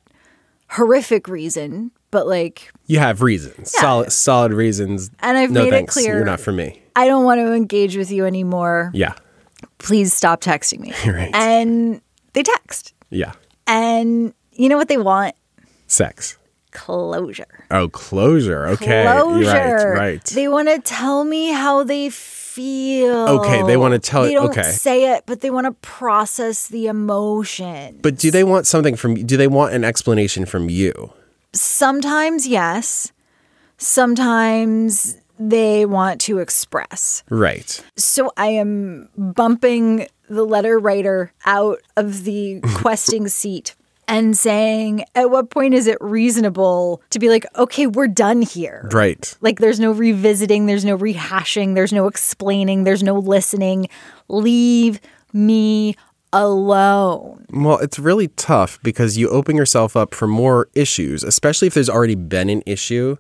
horrific 0.71 1.29
reason, 1.29 1.91
but 2.11 2.27
like 2.27 2.73
You 2.87 2.99
have 2.99 3.23
reasons. 3.23 3.73
yeah. 3.75 3.81
Solid 3.81 4.13
solid 4.13 4.53
reasons. 4.53 5.11
And 5.21 5.37
I've 5.37 5.51
no 5.51 5.65
made 5.65 5.73
it 5.75 5.89
clear- 5.89 6.17
You're 6.17 6.25
not 6.25 6.41
for 6.41 6.53
me. 6.53 6.83
I 6.97 7.07
don't 7.07 7.25
want 7.25 7.41
to 7.41 7.53
engage 7.53 7.97
with 7.97 8.11
you 8.13 8.25
anymore. 8.25 8.91
Yeah. 8.95 9.15
Please 9.79 10.13
stop 10.13 10.41
texting 10.41 10.81
me. 10.81 10.93
Right. 11.13 11.31
And 11.35 12.01
they 12.35 12.43
text. 12.43 12.95
Yeah. 13.11 13.33
And 13.67 14.33
you 14.53 14.69
know 14.69 14.77
what 14.77 14.89
they 14.89 14.99
want? 14.99 15.35
Sex. 15.87 16.39
Closure. 16.73 17.67
Oh, 17.71 17.89
closure. 17.89 18.67
Okay. 18.69 19.05
Closure. 19.05 19.47
Right. 19.95 19.99
Right. 19.99 20.25
They 20.25 20.49
want 20.49 20.69
to 20.69 20.79
tell 20.81 21.25
me 21.25 21.51
how 21.53 21.85
they 21.85 22.11
feel. 22.11 22.44
Okay, 22.59 23.63
they 23.67 23.77
wanna 23.77 23.99
tell- 23.99 24.25
They 24.25 24.35
don't 24.35 24.51
okay. 24.51 24.63
say 24.71 25.13
it, 25.15 25.25
but 25.27 25.41
they 25.41 25.51
want 25.51 25.67
to 25.67 25.73
process 25.81 26.69
the 26.69 26.87
emotion. 26.87 27.99
but 28.03 28.17
do 28.19 28.31
they 28.31 28.45
want 28.45 28.67
something 28.67 28.97
from 28.97 29.15
do 29.15 29.37
they 29.37 29.49
want 29.49 29.75
an 29.75 29.85
explanation 29.85 30.47
from 30.47 30.69
you? 30.71 31.13
Sometimes 31.53 32.47
yes. 32.47 33.13
Sometimes 33.77 35.17
they 35.39 35.85
want 35.85 36.21
to 36.23 36.39
express. 36.39 37.23
Right. 37.29 37.83
So 37.97 38.33
I 38.37 38.47
am 38.47 39.09
bumping 39.17 40.07
the 40.29 40.45
letter 40.45 40.79
writer 40.79 41.33
out 41.45 41.81
of 41.97 42.25
the 42.25 42.61
questing 42.77 43.29
seat 43.29 43.75
and 44.09 44.37
saying, 44.37 45.05
at 45.15 45.31
what 45.31 45.51
point 45.51 45.75
is 45.75 45.87
it 45.87 45.99
reasonable 46.01 47.03
to 47.11 47.19
be 47.19 47.29
like, 47.29 47.47
okay, 47.57 47.87
we're 47.87 48.09
done 48.09 48.43
here? 48.43 48.89
Right. 48.93 49.37
Like, 49.41 49.59
there's 49.59 49.81
no 49.81 49.93
revisiting, 49.93 50.67
there's 50.67 50.85
no 50.85 50.97
rehashing, 50.97 51.75
there's 51.75 51.93
no 51.93 52.07
explaining, 52.07 52.85
there's 52.85 53.03
no 53.03 53.19
listening. 53.19 53.89
Leave 54.29 55.01
me 55.33 55.97
alone. 56.33 57.47
Well, 57.51 57.79
it's 57.79 57.99
really 57.99 58.29
tough 58.29 58.79
because 58.83 59.17
you 59.17 59.29
open 59.31 59.57
yourself 59.57 59.97
up 59.97 60.15
for 60.15 60.27
more 60.27 60.69
issues, 60.75 61.23
especially 61.23 61.69
if 61.69 61.75
there's 61.75 61.89
already 61.89 62.17
been 62.17 62.51
an 62.51 62.63
issue. 62.67 63.17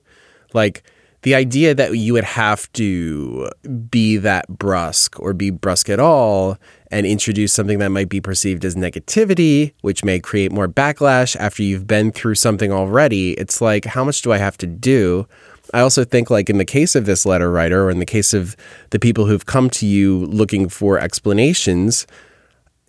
Like 0.52 0.82
the 1.24 1.34
idea 1.34 1.74
that 1.74 1.96
you 1.96 2.12
would 2.12 2.24
have 2.24 2.70
to 2.74 3.50
be 3.88 4.18
that 4.18 4.46
brusque 4.46 5.18
or 5.18 5.32
be 5.32 5.50
brusque 5.50 5.88
at 5.88 5.98
all 5.98 6.58
and 6.90 7.06
introduce 7.06 7.50
something 7.50 7.78
that 7.78 7.88
might 7.88 8.10
be 8.10 8.20
perceived 8.20 8.62
as 8.62 8.74
negativity, 8.74 9.72
which 9.80 10.04
may 10.04 10.20
create 10.20 10.52
more 10.52 10.68
backlash 10.68 11.34
after 11.36 11.62
you've 11.62 11.86
been 11.86 12.12
through 12.12 12.34
something 12.34 12.70
already. 12.70 13.32
It's 13.32 13.62
like, 13.62 13.86
how 13.86 14.04
much 14.04 14.20
do 14.20 14.32
I 14.32 14.36
have 14.36 14.58
to 14.58 14.66
do? 14.66 15.26
I 15.72 15.80
also 15.80 16.04
think, 16.04 16.28
like 16.28 16.50
in 16.50 16.58
the 16.58 16.64
case 16.64 16.94
of 16.94 17.06
this 17.06 17.24
letter 17.24 17.50
writer, 17.50 17.86
or 17.86 17.90
in 17.90 18.00
the 18.00 18.06
case 18.06 18.34
of 18.34 18.54
the 18.90 18.98
people 18.98 19.24
who've 19.24 19.46
come 19.46 19.70
to 19.70 19.86
you 19.86 20.26
looking 20.26 20.68
for 20.68 20.98
explanations, 20.98 22.06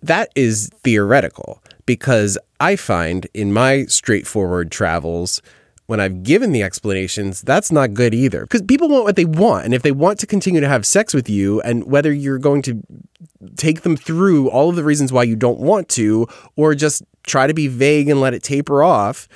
that 0.02 0.30
is 0.36 0.70
theoretical 0.84 1.62
because 1.86 2.36
I 2.60 2.76
find 2.76 3.26
in 3.32 3.50
my 3.54 3.86
straightforward 3.86 4.70
travels, 4.70 5.40
when 5.86 6.00
I've 6.00 6.22
given 6.22 6.52
the 6.52 6.62
explanations, 6.62 7.42
that's 7.42 7.70
not 7.70 7.94
good 7.94 8.12
either. 8.12 8.42
Because 8.42 8.62
people 8.62 8.88
want 8.88 9.04
what 9.04 9.16
they 9.16 9.24
want. 9.24 9.64
And 9.64 9.74
if 9.74 9.82
they 9.82 9.92
want 9.92 10.18
to 10.20 10.26
continue 10.26 10.60
to 10.60 10.68
have 10.68 10.84
sex 10.84 11.14
with 11.14 11.30
you, 11.30 11.60
and 11.62 11.84
whether 11.84 12.12
you're 12.12 12.38
going 12.38 12.62
to 12.62 12.82
take 13.56 13.82
them 13.82 13.96
through 13.96 14.48
all 14.50 14.68
of 14.68 14.76
the 14.76 14.84
reasons 14.84 15.12
why 15.12 15.22
you 15.22 15.36
don't 15.36 15.60
want 15.60 15.88
to, 15.90 16.26
or 16.56 16.74
just 16.74 17.02
try 17.24 17.46
to 17.46 17.54
be 17.54 17.68
vague 17.68 18.08
and 18.08 18.20
let 18.20 18.34
it 18.34 18.42
taper 18.42 18.82
off, 18.82 19.28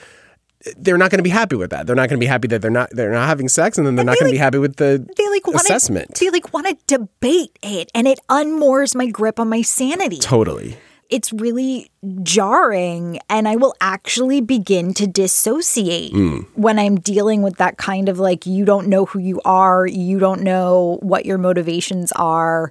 they're 0.76 0.98
not 0.98 1.10
going 1.10 1.18
to 1.18 1.24
be 1.24 1.30
happy 1.30 1.56
with 1.56 1.70
that. 1.70 1.86
They're 1.86 1.96
not 1.96 2.08
going 2.08 2.18
to 2.18 2.24
be 2.24 2.26
happy 2.26 2.48
that 2.48 2.60
they're 2.60 2.70
not 2.70 2.90
they're 2.90 3.12
not 3.12 3.26
having 3.26 3.48
sex, 3.48 3.78
and 3.78 3.86
then 3.86 3.94
they're 3.94 4.04
not 4.04 4.16
they 4.16 4.24
going 4.24 4.30
to 4.30 4.34
be 4.34 4.38
happy 4.38 4.58
with 4.58 4.76
the 4.76 5.06
They 5.16 5.28
like 5.28 5.46
want 5.46 5.60
assessment. 5.60 6.16
They 6.16 6.30
like 6.30 6.52
want 6.52 6.66
to 6.66 6.76
debate 6.86 7.58
it, 7.62 7.90
and 7.94 8.06
it 8.06 8.20
unmoors 8.28 8.94
my 8.94 9.06
grip 9.06 9.40
on 9.40 9.48
my 9.48 9.62
sanity. 9.62 10.18
totally. 10.18 10.76
It's 11.10 11.32
really 11.32 11.90
jarring 12.22 13.18
and 13.28 13.48
I 13.48 13.56
will 13.56 13.74
actually 13.80 14.40
begin 14.40 14.94
to 14.94 15.06
dissociate 15.06 16.12
hmm. 16.12 16.40
when 16.54 16.78
I'm 16.78 16.98
dealing 17.00 17.42
with 17.42 17.56
that 17.56 17.76
kind 17.76 18.08
of 18.08 18.18
like 18.18 18.46
you 18.46 18.64
don't 18.64 18.88
know 18.88 19.04
who 19.06 19.18
you 19.18 19.40
are, 19.44 19.86
you 19.86 20.18
don't 20.18 20.42
know 20.42 20.98
what 21.02 21.26
your 21.26 21.38
motivations 21.38 22.12
are 22.12 22.70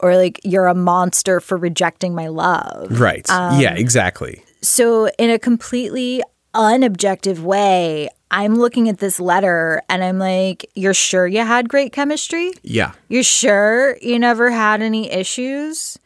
or 0.00 0.16
like 0.16 0.40
you're 0.44 0.66
a 0.66 0.74
monster 0.74 1.40
for 1.40 1.56
rejecting 1.56 2.14
my 2.14 2.28
love. 2.28 3.00
Right. 3.00 3.26
yeah, 3.28 3.70
um, 3.70 3.76
exactly. 3.76 4.42
So, 4.60 5.08
in 5.18 5.30
a 5.30 5.38
completely 5.38 6.22
unobjective 6.54 7.38
way, 7.40 8.08
I'm 8.30 8.56
looking 8.56 8.88
at 8.88 8.98
this 8.98 9.20
letter 9.20 9.82
and 9.88 10.02
I'm 10.04 10.18
like, 10.18 10.68
You're 10.74 10.94
sure 10.94 11.26
you 11.26 11.40
had 11.44 11.68
great 11.68 11.92
chemistry? 11.92 12.52
Yeah. 12.62 12.92
You're 13.08 13.22
sure 13.22 13.96
you 13.98 14.18
never 14.18 14.50
had 14.50 14.82
any 14.82 15.10
issues? 15.10 15.98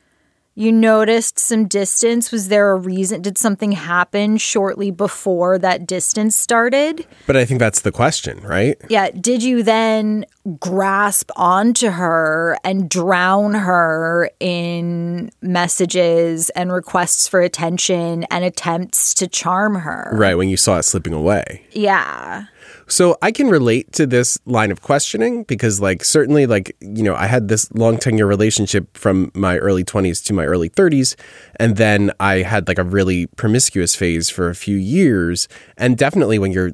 You 0.54 0.70
noticed 0.70 1.38
some 1.38 1.66
distance. 1.66 2.30
Was 2.30 2.48
there 2.48 2.72
a 2.72 2.76
reason? 2.76 3.22
Did 3.22 3.38
something 3.38 3.72
happen 3.72 4.36
shortly 4.36 4.90
before 4.90 5.58
that 5.58 5.86
distance 5.86 6.36
started? 6.36 7.06
But 7.26 7.38
I 7.38 7.46
think 7.46 7.58
that's 7.58 7.80
the 7.80 7.92
question, 7.92 8.40
right? 8.40 8.76
Yeah. 8.90 9.10
Did 9.10 9.42
you 9.42 9.62
then 9.62 10.26
grasp 10.60 11.30
onto 11.36 11.88
her 11.90 12.58
and 12.64 12.90
drown 12.90 13.54
her 13.54 14.30
in 14.40 15.30
messages 15.40 16.50
and 16.50 16.70
requests 16.70 17.26
for 17.26 17.40
attention 17.40 18.24
and 18.24 18.44
attempts 18.44 19.14
to 19.14 19.28
charm 19.28 19.76
her? 19.76 20.10
Right, 20.12 20.34
when 20.34 20.50
you 20.50 20.58
saw 20.58 20.78
it 20.78 20.82
slipping 20.82 21.14
away. 21.14 21.66
Yeah. 21.70 22.46
So 22.86 23.16
I 23.22 23.32
can 23.32 23.48
relate 23.48 23.92
to 23.92 24.06
this 24.06 24.38
line 24.46 24.70
of 24.70 24.82
questioning 24.82 25.44
because, 25.44 25.80
like, 25.80 26.04
certainly, 26.04 26.46
like, 26.46 26.76
you 26.80 27.02
know, 27.02 27.14
I 27.14 27.26
had 27.26 27.48
this 27.48 27.70
long 27.72 27.98
tenure 27.98 28.26
relationship 28.26 28.96
from 28.96 29.30
my 29.34 29.58
early 29.58 29.84
20s 29.84 30.24
to 30.26 30.32
my 30.32 30.44
early 30.44 30.68
30s. 30.68 31.16
And 31.56 31.76
then 31.76 32.10
I 32.20 32.42
had 32.42 32.68
like 32.68 32.78
a 32.78 32.84
really 32.84 33.26
promiscuous 33.26 33.94
phase 33.94 34.30
for 34.30 34.48
a 34.48 34.54
few 34.54 34.76
years. 34.76 35.48
And 35.76 35.96
definitely 35.96 36.38
when 36.38 36.52
you're 36.52 36.72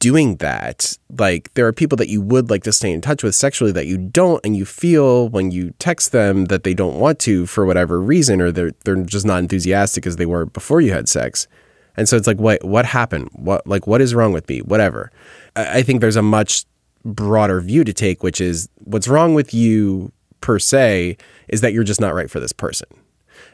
doing 0.00 0.36
that, 0.36 0.96
like, 1.18 1.52
there 1.54 1.66
are 1.66 1.72
people 1.72 1.96
that 1.96 2.08
you 2.08 2.22
would 2.22 2.50
like 2.50 2.62
to 2.64 2.72
stay 2.72 2.90
in 2.90 3.00
touch 3.00 3.22
with 3.22 3.34
sexually 3.34 3.72
that 3.72 3.86
you 3.86 3.98
don't. 3.98 4.44
And 4.44 4.56
you 4.56 4.64
feel 4.64 5.28
when 5.28 5.50
you 5.50 5.74
text 5.78 6.10
them 6.12 6.46
that 6.46 6.64
they 6.64 6.74
don't 6.74 6.98
want 6.98 7.18
to 7.20 7.46
for 7.46 7.66
whatever 7.66 8.00
reason, 8.00 8.40
or 8.40 8.50
they're, 8.50 8.72
they're 8.84 9.02
just 9.04 9.26
not 9.26 9.38
enthusiastic 9.40 10.06
as 10.06 10.16
they 10.16 10.26
were 10.26 10.46
before 10.46 10.80
you 10.80 10.92
had 10.92 11.08
sex. 11.08 11.46
And 11.96 12.08
so 12.08 12.16
it's 12.16 12.26
like, 12.26 12.38
what 12.38 12.64
what 12.64 12.84
happened? 12.84 13.30
What 13.32 13.66
like 13.66 13.86
what 13.86 14.00
is 14.00 14.14
wrong 14.14 14.32
with 14.32 14.48
me? 14.48 14.60
Whatever. 14.60 15.10
I 15.56 15.78
I 15.78 15.82
think 15.82 16.00
there's 16.00 16.16
a 16.16 16.22
much 16.22 16.64
broader 17.04 17.60
view 17.60 17.84
to 17.84 17.92
take, 17.92 18.22
which 18.22 18.40
is 18.40 18.68
what's 18.76 19.08
wrong 19.08 19.34
with 19.34 19.54
you 19.54 20.12
per 20.40 20.58
se 20.58 21.16
is 21.48 21.60
that 21.60 21.72
you're 21.72 21.84
just 21.84 22.00
not 22.00 22.14
right 22.14 22.30
for 22.30 22.40
this 22.40 22.52
person. 22.52 22.88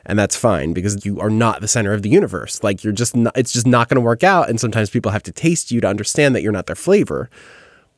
And 0.05 0.19
that's 0.19 0.37
fine 0.37 0.73
because 0.73 1.05
you 1.05 1.21
are 1.21 1.31
not 1.31 1.61
the 1.61 1.69
center 1.69 1.93
of 1.93 2.03
the 2.03 2.09
universe. 2.09 2.63
Like 2.63 2.85
you're 2.85 2.93
just 2.93 3.17
not, 3.17 3.37
it's 3.37 3.53
just 3.53 3.67
not 3.67 3.89
going 3.89 3.97
to 3.97 4.01
work 4.01 4.23
out. 4.23 4.49
And 4.49 4.61
sometimes 4.61 4.91
people 4.91 5.11
have 5.13 5.23
to 5.25 5.33
taste 5.33 5.71
you 5.71 5.81
to 5.81 5.89
understand 5.89 6.35
that 6.35 6.43
you're 6.43 6.53
not 6.53 6.67
their 6.67 6.77
flavor. 6.77 7.29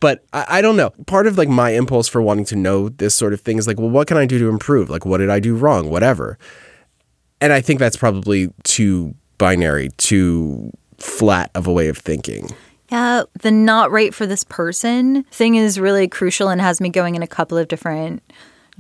But 0.01 0.25
I, 0.33 0.47
I 0.49 0.63
don't 0.63 0.77
know. 0.77 0.91
Part 1.07 1.27
of 1.27 1.37
like 1.37 1.49
my 1.49 1.71
impulse 1.71 2.09
for 2.09 2.23
wanting 2.23 2.47
to 2.47 2.57
know 2.57 2.89
this 2.89 3.15
sort 3.15 3.33
of 3.33 3.41
thing 3.41 3.59
is 3.59 3.67
like, 3.67 3.79
well, 3.79 3.91
what 3.91 4.09
can 4.09 4.17
I 4.17 4.27
do 4.27 4.39
to 4.39 4.49
improve? 4.49 4.89
Like, 4.89 5.05
what 5.05 5.19
did 5.19 5.29
I 5.31 5.41
do 5.41 5.55
wrong? 5.55 5.91
Whatever. 5.91 6.39
And 7.41 7.53
I 7.53 7.61
think 7.61 7.79
that's 7.79 7.97
probably 7.97 8.53
too 8.65 9.15
binary, 9.39 9.91
too 9.97 10.73
flat 10.99 11.51
of 11.55 11.67
a 11.67 11.73
way 11.73 11.89
of 11.89 11.99
thinking. 11.99 12.51
Yeah, 12.91 13.25
the 13.41 13.51
not 13.51 13.91
right 13.91 14.15
for 14.15 14.27
this 14.27 14.45
person 14.45 15.25
thing 15.25 15.57
is 15.57 15.79
really 15.79 16.09
crucial 16.09 16.49
and 16.49 16.61
has 16.61 16.81
me 16.81 16.89
going 16.89 17.15
in 17.15 17.23
a 17.23 17.27
couple 17.27 17.59
of 17.59 17.69
different 17.69 18.23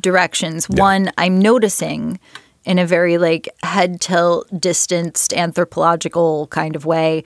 directions. 0.01 0.69
One, 0.69 1.11
I'm 1.19 1.39
noticing 1.39 2.19
in 2.65 2.79
a 2.79 2.87
very 2.87 3.19
like 3.19 3.49
head 3.63 4.01
tilt, 4.01 4.49
distanced, 4.59 5.33
anthropological 5.33 6.47
kind 6.49 6.75
of 6.77 6.87
way. 6.87 7.25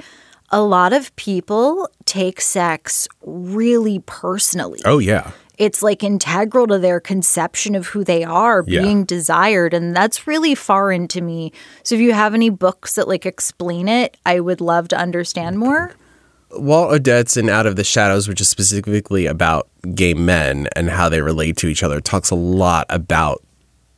A 0.51 0.61
lot 0.61 0.93
of 0.93 1.15
people 1.17 1.89
take 2.05 2.41
sex 2.41 3.09
really 3.23 4.01
personally. 4.07 4.81
Oh, 4.85 4.99
yeah. 4.99 5.31
It's 5.59 5.83
like 5.83 6.03
integral 6.03 6.67
to 6.69 6.79
their 6.79 6.99
conception 7.01 7.75
of 7.75 7.89
who 7.89 8.05
they 8.05 8.25
are, 8.25 8.65
Yeah. 8.67 8.81
being 8.83 9.05
desired. 9.05 9.75
And 9.75 9.95
that's 9.95 10.27
really 10.27 10.55
foreign 10.55 11.09
to 11.09 11.21
me. 11.21 11.53
So 11.83 11.95
if 11.95 12.01
you 12.01 12.13
have 12.15 12.35
any 12.35 12.49
books 12.51 12.95
that 12.95 13.07
like 13.09 13.27
explain 13.27 13.87
it, 13.89 14.17
I 14.25 14.41
would 14.41 14.61
love 14.61 14.89
to 14.89 14.97
understand 14.97 15.59
more. 15.59 15.93
Walt 16.55 16.91
Odets 16.93 17.37
in 17.37 17.49
Out 17.49 17.67
of 17.67 17.77
the 17.77 17.85
Shadows, 17.85 18.29
which 18.29 18.41
is 18.41 18.49
specifically 18.49 19.27
about 19.27 19.69
gay 19.95 20.13
men 20.15 20.69
and 20.77 20.91
how 20.91 21.09
they 21.09 21.21
relate 21.23 21.57
to 21.59 21.67
each 21.67 21.83
other, 21.83 22.01
talks 22.01 22.31
a 22.31 22.35
lot 22.35 22.87
about 22.91 23.43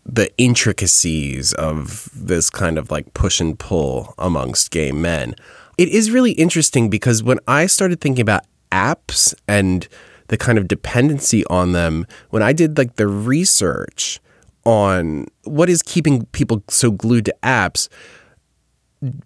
the 0.07 0.31
intricacies 0.39 1.53
of 1.55 2.09
this 2.15 2.51
kind 2.51 2.79
of 2.79 2.91
like 2.91 3.13
push 3.15 3.41
and 3.41 3.59
pull 3.59 4.15
amongst 4.19 4.71
gay 4.71 4.93
men. 4.93 5.35
It 5.79 5.89
is 5.89 6.11
really 6.11 6.33
interesting 6.33 6.91
because 6.91 7.23
when 7.23 7.39
I 7.49 7.67
started 7.67 8.01
thinking 8.01 8.23
about 8.23 8.43
apps 8.71 9.35
and 9.49 9.89
the 10.29 10.37
kind 10.37 10.59
of 10.59 10.69
dependency 10.69 11.45
on 11.47 11.73
them, 11.73 12.07
when 12.31 12.43
I 12.43 12.53
did 12.53 12.79
like 12.79 12.97
the 12.97 13.07
research 13.07 14.21
on 14.65 15.27
what 15.45 15.69
is 15.69 15.83
keeping 15.83 16.27
people 16.27 16.63
so 16.69 16.91
glued 16.91 17.27
to 17.27 17.35
apps, 17.43 17.89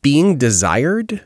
being 0.03 0.37
desired, 0.37 1.23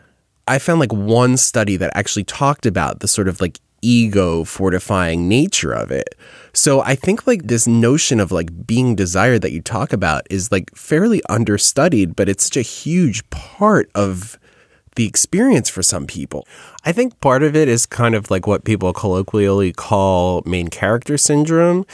I 0.46 0.58
found 0.58 0.80
like 0.80 0.92
one 0.92 1.36
study 1.36 1.76
that 1.76 1.92
actually 1.94 2.24
talked 2.24 2.66
about 2.66 3.00
the 3.00 3.08
sort 3.08 3.28
of 3.28 3.40
like 3.40 3.58
ego 3.80 4.44
fortifying 4.44 5.28
nature 5.28 5.72
of 5.72 5.90
it. 5.90 6.14
So 6.52 6.82
I 6.82 6.94
think 6.94 7.26
like 7.26 7.44
this 7.44 7.66
notion 7.66 8.20
of 8.20 8.30
like 8.30 8.66
being 8.66 8.94
desired 8.94 9.42
that 9.42 9.52
you 9.52 9.60
talk 9.60 9.92
about 9.92 10.26
is 10.30 10.52
like 10.52 10.74
fairly 10.76 11.22
understudied, 11.28 12.14
but 12.14 12.28
it's 12.28 12.44
such 12.44 12.56
a 12.56 12.62
huge 12.62 13.28
part 13.30 13.90
of 13.94 14.38
the 14.96 15.06
experience 15.06 15.68
for 15.68 15.82
some 15.82 16.06
people. 16.06 16.46
I 16.84 16.92
think 16.92 17.18
part 17.20 17.42
of 17.42 17.54
it 17.54 17.68
is 17.68 17.86
kind 17.86 18.14
of 18.14 18.30
like 18.30 18.46
what 18.46 18.64
people 18.64 18.92
colloquially 18.92 19.72
call 19.72 20.42
main 20.44 20.68
character 20.68 21.16
syndrome. 21.16 21.86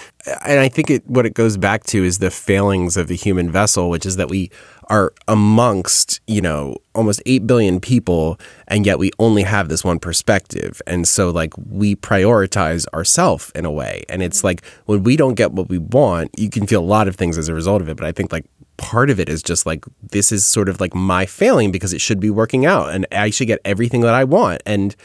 And 0.45 0.61
I 0.61 0.69
think 0.69 0.91
it 0.91 1.07
what 1.07 1.27
it 1.27 1.35
goes 1.35 1.57
back 1.57 1.85
to 1.85 2.05
is 2.05 2.19
the 2.19 2.31
failings 2.31 2.97
of 2.97 3.07
the 3.07 3.17
human 3.17 3.51
vessel, 3.51 3.91
which 3.91 4.07
is 4.07 4.17
that 4.17 4.29
we 4.29 4.51
are 4.91 5.13
amongst, 5.27 6.21
you 6.27 6.41
know, 6.41 6.77
almost 6.95 7.21
8 7.27 7.47
billion 7.47 7.79
people 7.79 8.41
and 8.67 8.87
yet 8.87 8.99
we 8.99 9.11
only 9.19 9.43
have 9.43 9.69
this 9.69 9.85
one 9.85 9.99
perspective. 9.99 10.81
And 10.87 11.07
so 11.07 11.31
like 11.31 11.53
we 11.59 11.95
prioritize 11.95 12.87
ourselves 12.95 13.53
in 13.55 13.67
a 13.67 13.71
way. 13.71 14.05
And 14.09 14.23
it's 14.23 14.39
mm-hmm. 14.39 14.47
like 14.47 14.65
when 14.87 15.03
we 15.03 15.17
don't 15.17 15.35
get 15.35 15.53
what 15.53 15.69
we 15.69 15.79
want, 15.79 16.31
you 16.39 16.49
can 16.49 16.67
feel 16.67 16.81
a 16.81 16.85
lot 16.85 17.09
of 17.09 17.17
things 17.17 17.37
as 17.37 17.49
a 17.49 17.55
result 17.55 17.83
of 17.83 17.89
it, 17.89 17.97
but 17.97 18.07
I 18.07 18.13
think 18.13 18.33
like 18.33 18.47
part 18.79 19.11
of 19.11 19.21
it 19.21 19.29
is 19.29 19.43
just 19.43 19.67
like 19.67 19.85
this 20.03 20.33
is 20.33 20.47
sort 20.47 20.69
of 20.69 20.81
like 20.81 20.95
my 20.95 21.27
failing 21.27 21.71
because 21.71 21.93
it 21.93 22.01
should 22.01 22.21
be 22.21 22.31
working 22.31 22.65
out 22.65 22.91
and 22.91 23.07
I 23.13 23.31
should 23.31 23.49
get 23.49 23.61
everything 23.65 24.01
that 24.03 24.15
I 24.15 24.25
want 24.25 24.63
and 24.65 24.97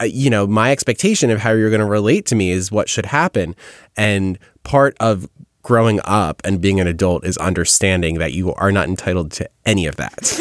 uh, 0.00 0.04
you 0.04 0.30
know 0.30 0.46
my 0.46 0.72
expectation 0.72 1.30
of 1.30 1.38
how 1.38 1.52
you're 1.52 1.70
going 1.70 1.80
to 1.80 1.86
relate 1.86 2.26
to 2.26 2.34
me 2.34 2.50
is 2.50 2.72
what 2.72 2.88
should 2.88 3.06
happen 3.06 3.54
and 3.96 4.38
part 4.64 4.96
of 4.98 5.28
growing 5.62 5.98
up 6.04 6.42
and 6.44 6.60
being 6.60 6.78
an 6.78 6.86
adult 6.86 7.24
is 7.24 7.36
understanding 7.38 8.18
that 8.18 8.32
you 8.32 8.52
are 8.54 8.70
not 8.70 8.86
entitled 8.86 9.32
to 9.32 9.48
any 9.64 9.86
of 9.86 9.96
that. 9.96 10.38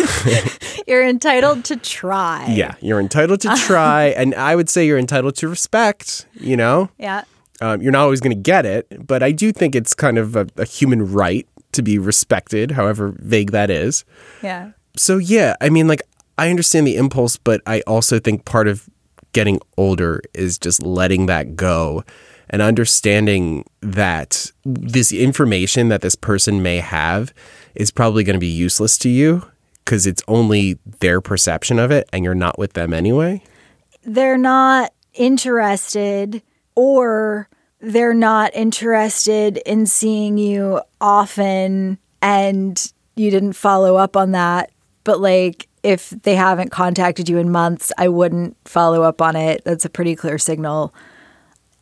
You're 0.87 1.07
entitled 1.07 1.63
to 1.65 1.77
try. 1.77 2.45
yeah, 2.53 2.75
you're 2.81 2.99
entitled 2.99 3.39
to 3.41 3.55
try 3.55 4.07
and 4.17 4.35
I 4.35 4.53
would 4.53 4.69
say 4.69 4.85
you're 4.85 4.99
entitled 4.99 5.37
to 5.37 5.47
respect, 5.47 6.27
you 6.33 6.57
know? 6.57 6.89
Yeah. 6.97 7.23
Um, 7.61 7.81
you're 7.81 7.93
not 7.93 8.01
always 8.01 8.19
going 8.19 8.35
to 8.35 8.41
get 8.41 8.65
it, 8.65 9.07
but 9.07 9.23
I 9.23 9.31
do 9.31 9.53
think 9.53 9.75
it's 9.75 9.93
kind 9.93 10.17
of 10.17 10.35
a, 10.35 10.47
a 10.57 10.65
human 10.65 11.09
right 11.13 11.47
to 11.73 11.81
be 11.81 11.97
respected, 11.97 12.71
however 12.71 13.13
vague 13.17 13.51
that 13.51 13.69
is. 13.69 14.05
Yeah. 14.41 14.71
So 14.95 15.17
yeah, 15.17 15.55
I 15.61 15.69
mean, 15.69 15.87
like 15.87 16.01
I 16.37 16.49
understand 16.49 16.87
the 16.87 16.97
impulse, 16.97 17.37
but 17.37 17.61
I 17.65 17.81
also 17.81 18.19
think 18.19 18.45
part 18.45 18.67
of 18.67 18.89
getting 19.33 19.59
older 19.77 20.21
is 20.33 20.57
just 20.57 20.83
letting 20.83 21.25
that 21.25 21.55
go 21.55 22.03
and 22.49 22.61
understanding 22.61 23.65
that 23.81 24.51
this 24.63 25.11
information 25.11 25.89
that 25.89 26.01
this 26.01 26.15
person 26.15 26.61
may 26.61 26.77
have 26.77 27.33
is 27.75 27.91
probably 27.91 28.23
going 28.23 28.35
to 28.35 28.39
be 28.39 28.47
useless 28.47 28.97
to 28.99 29.09
you 29.09 29.43
because 29.83 30.05
it's 30.05 30.23
only 30.27 30.77
their 30.99 31.19
perception 31.19 31.79
of 31.79 31.91
it 31.91 32.07
and 32.13 32.23
you're 32.23 32.35
not 32.35 32.59
with 32.59 32.73
them 32.73 32.93
anyway. 32.93 33.41
They're 34.03 34.37
not 34.37 34.93
interested 35.13 36.41
or 36.75 37.49
they're 37.83 38.13
not 38.13 38.55
interested 38.55 39.57
in 39.65 39.85
seeing 39.85 40.37
you 40.37 40.79
often 41.01 41.97
and 42.21 42.93
you 43.17 43.29
didn't 43.29 43.53
follow 43.53 43.97
up 43.97 44.15
on 44.15 44.31
that. 44.31 44.71
But 45.03 45.19
like 45.19 45.67
if 45.83 46.11
they 46.11 46.35
haven't 46.35 46.69
contacted 46.69 47.27
you 47.27 47.37
in 47.37 47.51
months, 47.51 47.91
I 47.97 48.07
wouldn't 48.07 48.55
follow 48.63 49.03
up 49.03 49.21
on 49.21 49.35
it. 49.35 49.65
That's 49.65 49.83
a 49.83 49.89
pretty 49.89 50.15
clear 50.15 50.37
signal. 50.37 50.95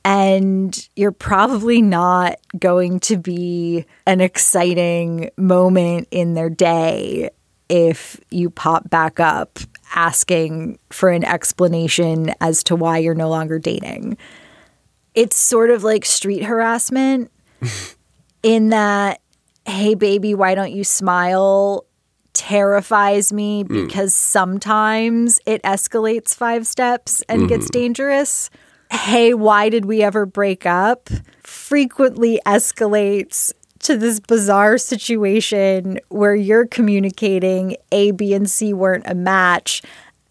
And 0.04 0.90
you're 0.96 1.12
probably 1.12 1.84
not 1.84 2.38
going 2.58 3.00
to 3.02 3.18
be 3.18 3.86
an 4.08 4.22
exciting 4.22 5.30
moment 5.38 6.08
in 6.10 6.34
their 6.34 6.50
day 6.50 7.30
if 7.70 8.20
you 8.32 8.50
pop 8.50 8.90
back 8.90 9.20
up 9.20 9.60
asking 9.94 10.80
for 10.90 11.10
an 11.10 11.24
explanation 11.24 12.34
as 12.42 12.64
to 12.64 12.76
why 12.76 12.98
you're 12.98 13.14
no 13.14 13.30
longer 13.30 13.60
dating. 13.60 14.18
It's 15.14 15.36
sort 15.36 15.70
of 15.70 15.84
like 15.84 16.06
street 16.06 16.44
harassment 16.44 17.32
in 18.44 18.70
that, 18.70 19.22
hey, 19.66 19.96
baby, 19.96 20.34
why 20.34 20.56
don't 20.56 20.72
you 20.72 20.84
smile 20.84 21.86
terrifies 22.34 23.34
me 23.34 23.64
hmm. 23.64 23.86
because 23.86 24.14
sometimes 24.14 25.40
it 25.46 25.62
escalates 25.64 26.36
five 26.36 26.66
steps 26.66 27.22
and 27.28 27.50
gets 27.50 27.66
mm-hmm. 27.66 27.80
dangerous. 27.80 28.50
Hey, 28.92 29.34
why 29.34 29.70
did 29.70 29.86
we 29.86 30.02
ever 30.02 30.26
break 30.26 30.66
up? 30.66 31.10
Frequently 31.44 32.40
escalates 32.46 33.54
to 33.80 33.98
this 33.98 34.20
bizarre 34.20 34.78
situation 34.78 36.00
where 36.10 36.36
you're 36.36 36.68
communicating 36.68 37.78
A, 37.92 38.12
B, 38.12 38.34
and 38.34 38.50
C 38.50 38.74
weren't 38.74 39.08
a 39.08 39.16
match, 39.16 39.82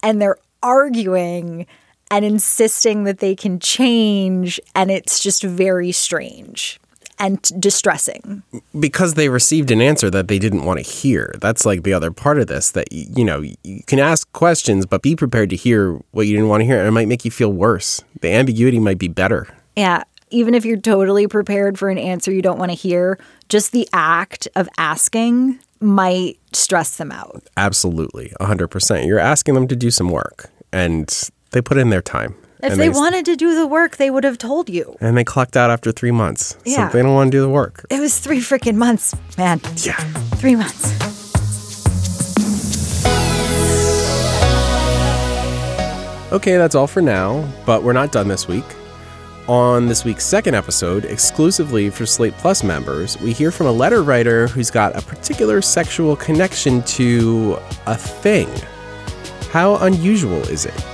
and 0.01 0.21
they're 0.21 0.37
arguing 0.63 1.65
and 2.11 2.25
insisting 2.25 3.05
that 3.05 3.19
they 3.19 3.35
can 3.35 3.59
change, 3.59 4.59
and 4.75 4.91
it's 4.91 5.19
just 5.19 5.43
very 5.43 5.91
strange 5.91 6.79
and 7.21 7.41
distressing. 7.61 8.41
because 8.79 9.13
they 9.13 9.29
received 9.29 9.69
an 9.69 9.79
answer 9.79 10.09
that 10.09 10.27
they 10.27 10.39
didn't 10.39 10.65
want 10.65 10.79
to 10.79 10.83
hear. 10.83 11.33
That's 11.39 11.65
like 11.65 11.83
the 11.83 11.93
other 11.93 12.11
part 12.11 12.39
of 12.39 12.47
this 12.47 12.71
that 12.71 12.91
you 12.91 13.23
know, 13.23 13.43
you 13.63 13.83
can 13.83 13.99
ask 13.99 14.31
questions 14.33 14.85
but 14.87 15.03
be 15.03 15.15
prepared 15.15 15.51
to 15.51 15.55
hear 15.55 15.99
what 16.11 16.25
you 16.25 16.33
didn't 16.33 16.49
want 16.49 16.61
to 16.61 16.65
hear 16.65 16.79
and 16.79 16.87
it 16.87 16.91
might 16.91 17.07
make 17.07 17.23
you 17.23 17.31
feel 17.31 17.53
worse. 17.53 18.03
The 18.21 18.29
ambiguity 18.29 18.79
might 18.79 18.97
be 18.97 19.07
better. 19.07 19.47
Yeah. 19.75 20.03
Even 20.31 20.55
if 20.55 20.65
you're 20.65 20.79
totally 20.79 21.27
prepared 21.27 21.77
for 21.77 21.89
an 21.89 21.99
answer 21.99 22.31
you 22.31 22.41
don't 22.41 22.57
want 22.57 22.71
to 22.71 22.77
hear, 22.77 23.19
just 23.49 23.71
the 23.71 23.87
act 23.93 24.47
of 24.55 24.67
asking 24.77 25.59
might 25.79 26.39
stress 26.53 26.97
them 26.97 27.11
out. 27.11 27.43
Absolutely. 27.55 28.33
100%. 28.39 29.05
You're 29.05 29.19
asking 29.19 29.53
them 29.53 29.67
to 29.67 29.75
do 29.75 29.91
some 29.91 30.09
work 30.09 30.49
and 30.71 31.29
they 31.51 31.61
put 31.61 31.77
in 31.77 31.89
their 31.89 32.01
time. 32.01 32.35
If 32.63 32.73
and 32.73 32.81
they 32.81 32.89
wanted 32.89 33.25
to 33.25 33.35
do 33.35 33.55
the 33.55 33.65
work, 33.65 33.97
they 33.97 34.11
would 34.11 34.23
have 34.23 34.37
told 34.37 34.69
you. 34.69 34.95
and 35.01 35.17
they 35.17 35.23
clocked 35.23 35.57
out 35.57 35.71
after 35.71 35.91
3 35.91 36.11
months. 36.11 36.55
Yeah. 36.63 36.89
So 36.89 36.97
they 36.97 37.03
don't 37.03 37.13
want 37.15 37.31
to 37.31 37.37
do 37.37 37.41
the 37.41 37.49
work. 37.49 37.85
It 37.89 37.99
was 37.99 38.19
three 38.19 38.39
freaking 38.39 38.75
months, 38.75 39.15
man. 39.37 39.59
Yeah. 39.77 39.97
Three 40.35 40.55
months. 40.55 40.91
Okay, 46.31 46.55
that's 46.55 46.75
all 46.75 46.87
for 46.87 47.01
now, 47.01 47.45
but 47.65 47.83
we're 47.83 47.91
not 47.91 48.13
done 48.13 48.29
this 48.29 48.47
week. 48.47 48.63
On 49.49 49.87
this 49.87 50.05
week's 50.05 50.25
second 50.25 50.55
episode, 50.55 51.03
exclusively 51.03 51.89
for 51.89 52.05
Slate 52.05 52.33
Plus 52.37 52.63
members, 52.63 53.19
we 53.19 53.33
hear 53.33 53.51
from 53.51 53.67
a 53.67 53.71
letter 53.71 54.01
writer 54.01 54.47
who's 54.47 54.71
got 54.71 54.95
a 54.95 55.01
particular 55.01 55.61
sexual 55.61 56.15
connection 56.15 56.83
to 56.83 57.57
a 57.85 57.97
thing. 57.97 58.47
How 59.51 59.75
unusual 59.77 60.39
is 60.47 60.65
it? 60.65 60.85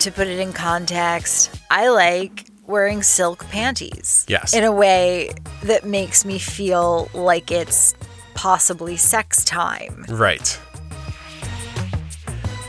To 0.00 0.12
put 0.12 0.28
it 0.28 0.38
in 0.38 0.52
context, 0.52 1.50
I 1.70 1.88
like 1.88 2.46
wearing 2.66 3.02
silk 3.02 3.46
panties. 3.48 4.26
Yes. 4.28 4.54
In 4.54 4.64
a 4.64 4.72
way 4.72 5.32
that 5.62 5.84
makes 5.84 6.24
me 6.24 6.38
feel 6.38 7.08
like 7.14 7.50
it's 7.50 7.94
possibly 8.34 8.96
sex 8.96 9.44
time. 9.44 10.04
Right. 10.08 10.60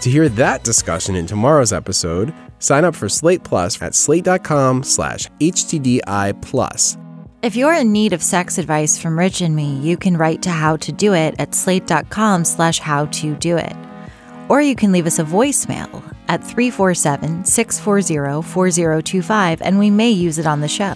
To 0.01 0.09
hear 0.09 0.29
that 0.29 0.63
discussion 0.63 1.15
in 1.15 1.25
tomorrow's 1.25 1.73
episode, 1.73 2.33
sign 2.59 2.85
up 2.85 2.95
for 2.95 3.09
Slate 3.09 3.43
Plus 3.43 3.81
at 3.81 3.95
slate.com 3.95 4.83
slash 4.83 5.27
HTDI 5.41 6.41
plus. 6.41 6.97
If 7.41 7.55
you're 7.55 7.73
in 7.73 7.91
need 7.91 8.13
of 8.13 8.23
sex 8.23 8.57
advice 8.57 8.97
from 8.97 9.19
Rich 9.19 9.41
and 9.41 9.55
me, 9.55 9.75
you 9.79 9.97
can 9.97 10.15
write 10.17 10.41
to 10.43 10.51
how 10.51 10.77
to 10.77 10.91
do 10.91 11.13
it 11.13 11.35
at 11.37 11.53
slate.com 11.53 12.45
slash 12.45 12.79
how 12.79 13.07
to 13.07 13.35
do 13.35 13.57
it. 13.57 13.75
Or 14.47 14.61
you 14.61 14.75
can 14.75 14.91
leave 14.91 15.05
us 15.05 15.19
a 15.19 15.23
voicemail 15.23 16.14
at 16.27 16.43
347 16.43 17.45
640 17.45 18.41
4025 18.47 19.61
and 19.61 19.79
we 19.79 19.89
may 19.89 20.09
use 20.09 20.37
it 20.37 20.47
on 20.47 20.61
the 20.61 20.67
show. 20.67 20.93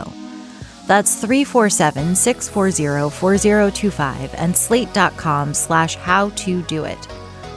That's 0.88 1.16
347 1.22 2.16
640 2.16 3.16
4025 3.16 4.34
and 4.36 4.56
slate.com 4.56 5.54
slash 5.54 5.96
how 5.96 6.30
to 6.30 6.62
do 6.64 6.86
it. 6.86 7.08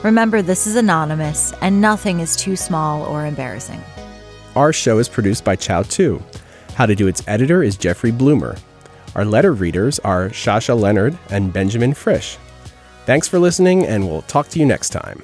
Remember, 0.03 0.41
this 0.41 0.67
is 0.67 0.75
anonymous 0.75 1.53
and 1.61 1.81
nothing 1.81 2.19
is 2.19 2.35
too 2.35 2.55
small 2.55 3.03
or 3.05 3.25
embarrassing. 3.25 3.81
Our 4.55 4.71
show 4.71 4.99
is 4.99 5.09
produced 5.09 5.43
by 5.43 5.55
Chow 5.55 5.83
Tu. 5.83 6.21
How 6.75 6.85
to 6.85 6.95
Do 6.95 7.07
It's 7.07 7.27
editor 7.27 7.63
is 7.63 7.77
Jeffrey 7.77 8.11
Bloomer. 8.11 8.55
Our 9.15 9.25
letter 9.25 9.53
readers 9.53 9.99
are 9.99 10.29
Shasha 10.29 10.79
Leonard 10.79 11.17
and 11.29 11.53
Benjamin 11.53 11.93
Frisch. 11.93 12.37
Thanks 13.05 13.27
for 13.27 13.37
listening, 13.37 13.85
and 13.85 14.07
we'll 14.07 14.23
talk 14.23 14.47
to 14.49 14.59
you 14.59 14.65
next 14.65 14.89
time. 14.89 15.23